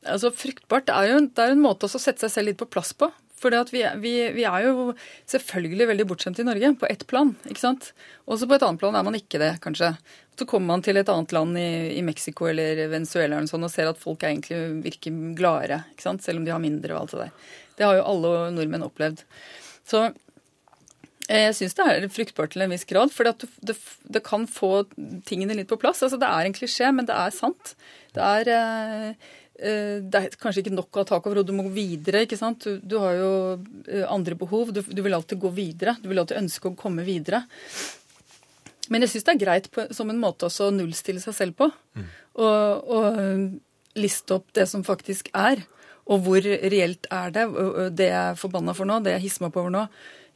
Altså, 0.07 0.31
Fruktbart 0.35 0.91
er 0.95 1.11
jo 1.11 1.23
det 1.27 1.43
er 1.43 1.57
en 1.57 1.65
måte 1.65 1.89
å 1.89 2.01
sette 2.01 2.27
seg 2.27 2.35
selv 2.35 2.53
litt 2.53 2.61
på 2.61 2.71
plass 2.71 2.93
på. 2.95 3.11
For 3.39 3.55
vi, 3.71 3.85
vi, 4.03 4.13
vi 4.35 4.45
er 4.49 4.65
jo 4.67 4.93
selvfølgelig 5.31 5.87
veldig 5.93 6.07
bortskjemte 6.11 6.43
i 6.43 6.49
Norge, 6.49 6.73
på 6.81 6.89
ett 6.91 7.05
plan. 7.11 7.31
ikke 7.47 7.63
sant? 7.63 7.93
Også 8.27 8.49
på 8.51 8.57
et 8.57 8.65
annet 8.67 8.83
plan 8.83 8.99
er 8.99 9.07
man 9.07 9.19
ikke 9.19 9.41
det, 9.43 9.53
kanskje. 9.63 9.93
Så 10.39 10.47
kommer 10.47 10.73
man 10.73 10.83
til 10.87 10.99
et 10.99 11.11
annet 11.13 11.35
land 11.35 11.59
i, 11.59 11.99
i 11.99 12.03
Mexico 12.07 12.49
eller 12.51 12.85
Venezuela 12.91 13.39
eller 13.39 13.51
sånt, 13.51 13.67
og 13.67 13.75
ser 13.75 13.91
at 13.91 14.01
folk 14.03 14.27
egentlig 14.27 14.59
virker 14.83 15.23
gladere, 15.39 15.85
ikke 15.93 16.09
sant? 16.09 16.25
selv 16.27 16.43
om 16.43 16.49
de 16.49 16.55
har 16.55 16.63
mindre 16.63 16.95
og 16.95 17.05
alt 17.05 17.15
det 17.15 17.27
der. 17.27 17.53
Det 17.79 17.87
har 17.87 17.99
jo 18.01 18.09
alle 18.11 18.33
nordmenn 18.57 18.87
opplevd. 18.89 19.23
Så 19.87 20.03
eh, 21.29 21.45
jeg 21.47 21.57
syns 21.61 21.79
det 21.79 21.89
er 21.93 22.11
fruktbart 22.11 22.57
til 22.57 22.67
en 22.67 22.75
viss 22.75 22.87
grad, 22.91 23.15
for 23.15 23.29
det, 23.29 23.79
det 24.19 24.25
kan 24.27 24.51
få 24.51 24.73
tingene 25.31 25.55
litt 25.61 25.71
på 25.71 25.79
plass. 25.79 26.03
Altså, 26.03 26.19
Det 26.19 26.31
er 26.31 26.49
en 26.49 26.59
klisjé, 26.59 26.91
men 26.95 27.07
det 27.07 27.15
er 27.15 27.35
sant. 27.35 27.77
Det 28.19 28.25
er, 28.25 28.51
eh, 28.59 29.35
det 29.59 30.21
er 30.21 30.35
kanskje 30.39 30.63
ikke 30.63 30.75
nok 30.77 30.95
å 30.95 31.03
ha 31.03 31.09
tak 31.09 31.25
over 31.27 31.41
hodet, 31.41 31.51
du 31.51 31.57
må 31.59 31.65
gå 31.67 31.75
videre. 31.75 32.23
ikke 32.25 32.39
sant? 32.39 32.63
Du, 32.63 32.79
du 32.79 32.99
har 33.03 33.17
jo 33.19 33.31
eh, 33.89 34.05
andre 34.07 34.37
behov. 34.39 34.71
Du, 34.75 34.83
du, 34.87 35.01
vil 35.03 35.17
alltid 35.17 35.41
gå 35.43 35.51
videre. 35.55 35.97
Du 36.03 36.07
vil 36.11 36.21
alltid 36.23 36.39
ønske 36.39 36.71
å 36.71 36.77
komme 36.79 37.07
videre. 37.07 37.43
Men 38.89 39.05
jeg 39.05 39.13
syns 39.13 39.27
det 39.27 39.35
er 39.35 39.43
greit 39.43 39.67
på, 39.75 39.89
som 39.95 40.11
en 40.13 40.21
måte 40.21 40.47
også 40.47 40.69
å 40.69 40.77
nullstille 40.77 41.23
seg 41.23 41.37
selv 41.37 41.59
på. 41.59 41.69
Mm. 41.99 42.07
Og, 42.39 42.95
og, 42.95 43.19
liste 43.99 44.37
opp 44.37 44.53
det 44.55 44.69
som 44.71 44.87
faktisk 44.87 45.33
er. 45.35 45.65
Og 46.09 46.23
hvor 46.25 46.45
reelt 46.45 47.09
er 47.13 47.35
det? 47.35 47.49
Det 47.99 48.07
jeg 48.13 48.21
er 48.31 48.39
forbanna 48.39 48.73
for 48.77 48.89
nå, 48.89 49.01
det 49.03 49.17
jeg 49.17 49.27
hisser 49.27 49.45
meg 49.45 49.53
på 49.57 49.65
over 49.65 49.75
nå. 49.75 49.85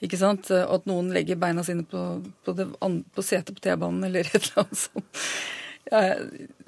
Ikke 0.03 0.19
sant? 0.19 0.51
At 0.51 0.89
noen 0.91 1.13
legger 1.15 1.39
beina 1.39 1.63
sine 1.65 1.87
på, 1.87 2.03
på, 2.43 2.55
det, 2.59 2.67
på 2.75 3.25
setet 3.25 3.55
på 3.55 3.63
T-banen 3.63 4.03
eller 4.09 4.27
et 4.33 4.41
eller 4.41 4.65
annet 4.65 4.83
sånt. 4.83 5.23
Ja, 5.93 6.17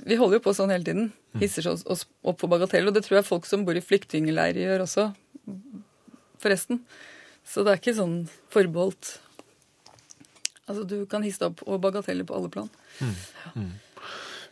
vi 0.04 0.18
holder 0.20 0.36
jo 0.36 0.44
på 0.44 0.52
sånn 0.56 0.72
hele 0.74 0.84
tiden. 0.84 1.06
Hisser 1.40 1.66
oss 1.72 1.84
opp 1.88 2.38
på 2.42 2.50
bagateller. 2.50 2.92
Og 2.92 2.96
det 2.96 3.06
tror 3.06 3.18
jeg 3.18 3.28
folk 3.30 3.48
som 3.48 3.64
bor 3.64 3.76
i 3.76 3.82
flyktningleirer 3.84 4.60
gjør 4.66 4.84
også, 4.84 5.06
forresten. 6.44 6.82
Så 7.48 7.64
det 7.64 7.72
er 7.72 7.80
ikke 7.80 7.96
sånn 7.96 8.18
forbeholdt 8.52 9.18
Altså, 10.64 10.84
du 10.88 11.02
kan 11.04 11.20
hisse 11.20 11.42
deg 11.42 11.50
opp 11.50 11.58
og 11.68 11.80
bagateller 11.84 12.24
på 12.24 12.36
alle 12.38 12.48
plan. 12.48 12.70
Mm. 12.96 13.16
Mm. 13.52 13.72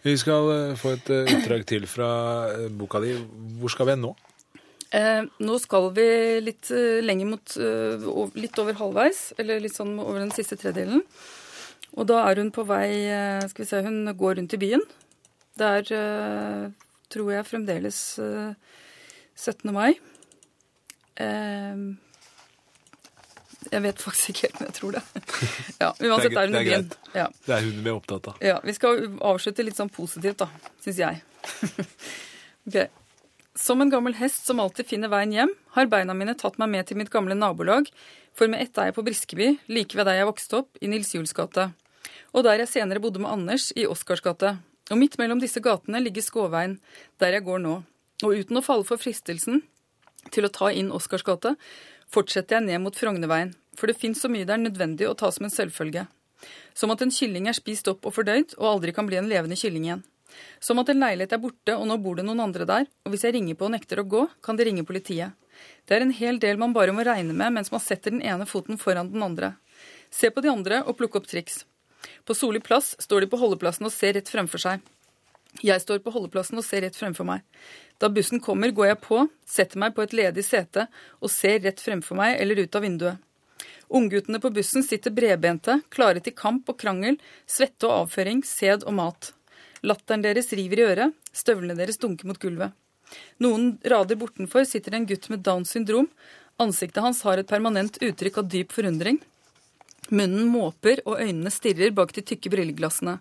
Vi 0.03 0.13
skal 0.21 0.51
eh, 0.53 0.75
få 0.79 0.97
et 0.97 1.11
eh, 1.15 1.31
utdrag 1.39 1.65
til 1.69 1.87
fra 1.89 2.11
eh, 2.51 2.67
boka 2.69 3.01
di. 3.01 3.15
Hvor 3.61 3.73
skal 3.73 3.89
vi 3.89 3.95
nå? 4.01 4.11
Eh, 4.93 5.23
nå 5.25 5.59
skal 5.63 5.89
vi 5.97 6.07
litt 6.45 6.69
lenger 7.07 7.31
mot 7.31 7.55
Litt 8.37 8.61
over 8.61 8.77
halvveis, 8.77 9.23
eller 9.41 9.63
litt 9.65 9.79
sånn 9.79 9.95
over 10.03 10.21
den 10.21 10.35
siste 10.37 10.59
tredelen. 10.61 11.01
Og 11.93 12.09
da 12.09 12.23
er 12.29 12.41
hun 12.41 12.53
på 12.55 12.65
vei 12.65 12.89
uh, 13.13 13.43
Skal 13.51 13.65
vi 13.65 13.69
se, 13.69 13.83
hun 13.85 14.07
går 14.17 14.39
rundt 14.41 14.57
i 14.57 14.61
byen. 14.63 14.85
Det 15.61 15.67
er, 15.69 16.71
tror 17.13 17.27
jeg, 17.29 17.45
fremdeles 17.45 17.97
17. 19.37 19.69
mai. 19.77 19.93
Jeg 23.73 23.85
vet 23.85 24.03
faktisk 24.05 24.33
ikke 24.33 24.49
helt, 24.49 24.59
men 24.61 24.71
jeg 24.71 24.77
tror 24.79 24.97
det. 24.97 25.03
Ja, 25.83 25.91
Uansett 25.93 26.37
er 26.37 26.49
hun 26.49 26.57
i 26.57 26.65
byen. 26.67 26.89
Ja. 27.17 27.27
Det 27.47 27.55
er 27.57 27.67
hun 27.67 27.79
vi 27.85 27.93
er 27.93 27.99
opptatt 27.99 28.29
av. 28.33 28.41
Ja, 28.45 28.57
Vi 28.65 28.75
skal 28.77 29.05
avslutte 29.21 29.65
litt 29.67 29.79
sånn 29.79 29.93
positivt, 29.93 30.43
da, 30.43 30.49
syns 30.85 31.01
jeg. 31.01 31.23
ok. 32.69 32.79
Som 33.59 33.85
en 33.85 33.93
gammel 33.93 34.17
hest 34.17 34.49
som 34.49 34.61
alltid 34.63 34.89
finner 34.89 35.13
veien 35.13 35.33
hjem, 35.35 35.55
har 35.77 35.93
beina 35.93 36.17
mine 36.17 36.35
tatt 36.39 36.59
meg 36.61 36.73
med 36.73 36.89
til 36.89 37.01
mitt 37.01 37.13
gamle 37.13 37.37
nabolag, 37.37 37.89
for 38.37 38.49
med 38.49 38.65
ett 38.65 38.79
er 38.81 38.91
jeg 38.91 38.97
på 38.97 39.05
Briskeby, 39.05 39.49
like 39.69 39.97
ved 39.99 40.09
der 40.09 40.23
jeg 40.23 40.29
vokste 40.31 40.63
opp, 40.63 40.81
i 40.81 40.89
Nils 40.89 41.13
Juls 41.15 41.35
gate. 41.37 41.69
Og 42.33 42.45
der 42.47 42.63
jeg 42.63 42.71
senere 42.71 43.03
bodde 43.03 43.23
med 43.23 43.33
Anders, 43.33 43.71
i 43.77 43.87
Oscarsgata. 43.87 44.57
Og 44.91 44.99
midt 44.99 45.19
mellom 45.21 45.41
disse 45.41 45.63
gatene 45.63 46.01
ligger 46.03 46.25
Skåveien, 46.25 46.79
der 47.21 47.37
jeg 47.37 47.47
går 47.47 47.63
nå. 47.63 47.81
Og 48.23 48.39
uten 48.43 48.59
å 48.59 48.65
falle 48.65 48.87
for 48.87 49.01
fristelsen 49.01 49.63
til 50.31 50.47
å 50.47 50.53
ta 50.55 50.71
inn 50.71 50.93
Oscarsgata, 50.95 51.57
fortsetter 52.13 52.59
jeg 52.59 52.67
ned 52.69 52.83
mot 52.85 52.97
Frognerveien, 52.97 53.55
for 53.79 53.91
det 53.91 53.99
fins 53.99 54.21
så 54.23 54.31
mye 54.31 54.47
det 54.47 54.55
er 54.55 54.63
nødvendig 54.63 55.09
å 55.09 55.17
ta 55.19 55.33
som 55.35 55.49
en 55.49 55.55
selvfølge. 55.55 56.07
Som 56.75 56.93
at 56.95 57.03
en 57.03 57.13
kylling 57.15 57.49
er 57.49 57.57
spist 57.57 57.89
opp 57.91 58.07
og 58.07 58.15
fordøyd, 58.17 58.57
og 58.61 58.69
aldri 58.77 58.95
kan 58.95 59.09
bli 59.09 59.19
en 59.19 59.31
levende 59.31 59.59
kylling 59.59 59.89
igjen. 59.89 60.05
Som 60.61 60.81
at 60.81 60.89
en 60.89 61.03
leilighet 61.03 61.35
er 61.37 61.43
borte, 61.43 61.75
og 61.77 61.87
nå 61.89 61.99
bor 62.03 62.19
det 62.19 62.27
noen 62.27 62.41
andre 62.45 62.67
der, 62.69 62.87
og 63.05 63.13
hvis 63.13 63.27
jeg 63.27 63.37
ringer 63.37 63.59
på 63.59 63.69
og 63.69 63.75
nekter 63.75 64.01
å 64.01 64.09
gå, 64.09 64.27
kan 64.45 64.59
de 64.59 64.67
ringe 64.69 64.87
politiet. 64.89 65.37
Det 65.87 65.97
er 65.97 66.05
en 66.05 66.15
hel 66.15 66.39
del 66.43 66.61
man 66.61 66.73
bare 66.77 66.95
må 66.97 67.05
regne 67.07 67.35
med 67.37 67.55
mens 67.55 67.71
man 67.73 67.83
setter 67.83 68.15
den 68.15 68.23
ene 68.25 68.47
foten 68.49 68.81
foran 68.81 69.13
den 69.13 69.25
andre. 69.25 69.55
Se 70.11 70.31
på 70.31 70.43
de 70.45 70.51
andre 70.53 70.83
og 70.87 70.97
plukke 70.99 71.21
opp 71.21 71.29
triks. 71.29 71.63
På 72.25 72.35
Soli 72.35 72.61
plass 72.61 72.95
står 73.03 73.25
de 73.25 73.31
på 73.33 73.41
holdeplassen 73.41 73.89
og 73.89 73.95
ser 73.95 74.17
rett 74.17 74.31
fremfor 74.31 74.63
seg. 74.63 74.83
Jeg 75.61 75.83
står 75.83 76.01
på 76.01 76.13
holdeplassen 76.15 76.57
og 76.59 76.65
ser 76.65 76.87
rett 76.87 76.97
fremfor 76.97 77.29
meg. 77.29 77.43
Da 78.01 78.09
bussen 78.09 78.41
kommer, 78.41 78.73
går 78.73 78.93
jeg 78.93 79.01
på, 79.05 79.27
setter 79.47 79.79
meg 79.83 79.93
på 79.95 80.05
et 80.07 80.15
ledig 80.17 80.45
sete 80.47 80.87
og 81.21 81.31
ser 81.31 81.61
rett 81.63 81.83
fremfor 81.83 82.19
meg 82.19 82.39
eller 82.41 82.65
ut 82.65 82.79
av 82.79 82.87
vinduet. 82.87 83.21
Ungguttene 83.93 84.41
på 84.41 84.51
bussen 84.57 84.85
sitter 84.87 85.13
bredbente, 85.13 85.83
klare 85.93 86.23
til 86.25 86.33
kamp 86.33 86.71
og 86.73 86.79
krangel, 86.81 87.19
svette 87.45 87.85
og 87.85 88.07
avføring, 88.07 88.41
sæd 88.41 88.87
og 88.89 88.97
mat. 88.97 89.35
Latteren 89.85 90.25
deres 90.25 90.49
river 90.57 90.81
i 90.81 90.87
øret, 90.87 91.19
støvlene 91.37 91.77
deres 91.77 92.01
dunker 92.01 92.31
mot 92.31 92.41
gulvet. 92.41 92.73
Noen 93.45 93.75
rader 93.85 94.17
bortenfor 94.17 94.65
sitter 94.65 94.97
en 94.97 95.05
gutt 95.09 95.29
med 95.29 95.43
Downs 95.45 95.75
syndrom. 95.75 96.09
Ansiktet 96.63 97.05
hans 97.05 97.21
har 97.27 97.41
et 97.43 97.51
permanent 97.51 97.99
uttrykk 98.01 98.41
av 98.41 98.49
dyp 98.49 98.73
forundring. 98.73 99.21
Munnen 100.13 100.51
måper, 100.53 101.01
og 101.09 101.21
øynene 101.25 101.51
stirrer 101.53 101.95
bak 101.97 102.13
de 102.13 102.25
tykke 102.29 102.53
brilleglassene. 102.53 103.17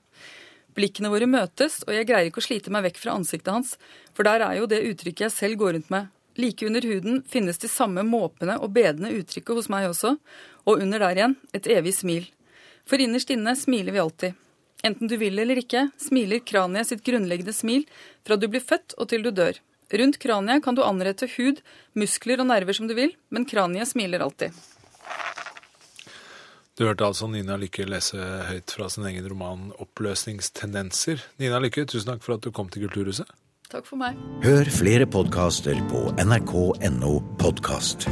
Blikkene 0.75 1.11
våre 1.11 1.27
møtes, 1.27 1.81
og 1.87 1.93
jeg 1.95 2.07
greier 2.07 2.27
ikke 2.27 2.41
å 2.43 2.45
slite 2.45 2.71
meg 2.71 2.85
vekk 2.89 2.99
fra 2.99 3.15
ansiktet 3.15 3.51
hans, 3.51 3.77
for 4.15 4.27
der 4.27 4.43
er 4.43 4.57
jo 4.59 4.67
det 4.71 4.83
uttrykket 4.89 5.27
jeg 5.27 5.35
selv 5.35 5.59
går 5.61 5.77
rundt 5.77 5.91
med. 5.93 6.11
Like 6.39 6.67
under 6.67 6.83
huden 6.87 7.23
finnes 7.27 7.59
de 7.59 7.67
samme 7.71 8.03
måpende 8.07 8.57
og 8.63 8.71
bedende 8.75 9.11
uttrykket 9.15 9.57
hos 9.57 9.69
meg 9.71 9.89
også, 9.89 10.15
og 10.67 10.83
under 10.83 11.03
der 11.03 11.19
igjen 11.19 11.35
et 11.55 11.67
evig 11.71 11.95
smil. 11.97 12.27
For 12.87 12.99
innerst 13.03 13.31
inne 13.31 13.55
smiler 13.59 13.95
vi 13.95 14.03
alltid. 14.03 14.39
Enten 14.83 15.11
du 15.11 15.17
vil 15.21 15.39
eller 15.39 15.59
ikke, 15.61 15.89
smiler 16.01 16.41
kraniet 16.43 16.89
sitt 16.89 17.03
grunnleggende 17.05 17.53
smil 17.53 17.85
fra 18.25 18.39
du 18.39 18.47
blir 18.49 18.63
født 18.63 18.95
og 18.97 19.11
til 19.11 19.27
du 19.27 19.31
dør. 19.35 19.59
Rundt 19.91 20.19
kraniet 20.23 20.63
kan 20.63 20.75
du 20.75 20.83
anrette 20.87 21.27
hud, 21.35 21.59
muskler 21.99 22.41
og 22.41 22.47
nerver 22.51 22.75
som 22.75 22.87
du 22.87 22.95
vil, 22.97 23.11
men 23.29 23.45
kraniet 23.45 23.91
smiler 23.91 24.23
alltid. 24.23 24.55
Du 26.79 26.85
hørte 26.87 27.05
altså 27.05 27.27
Nina 27.27 27.57
Lykke 27.59 27.85
lese 27.89 28.17
høyt 28.47 28.71
fra 28.71 28.87
sin 28.89 29.05
egen 29.09 29.27
roman 29.27 29.71
'Oppløsningstendenser'. 29.75 31.25
Nina 31.39 31.59
Lykke, 31.59 31.85
tusen 31.85 32.13
takk 32.13 32.23
for 32.23 32.37
at 32.37 32.43
du 32.43 32.51
kom 32.51 32.69
til 32.69 32.87
Kulturhuset. 32.87 33.27
Takk 33.71 33.85
for 33.87 33.99
meg. 33.99 34.17
Hør 34.43 34.67
flere 34.71 35.05
podkaster 35.07 35.79
på 35.91 36.09
nrk.no 36.19 37.13
podkast. 37.39 38.07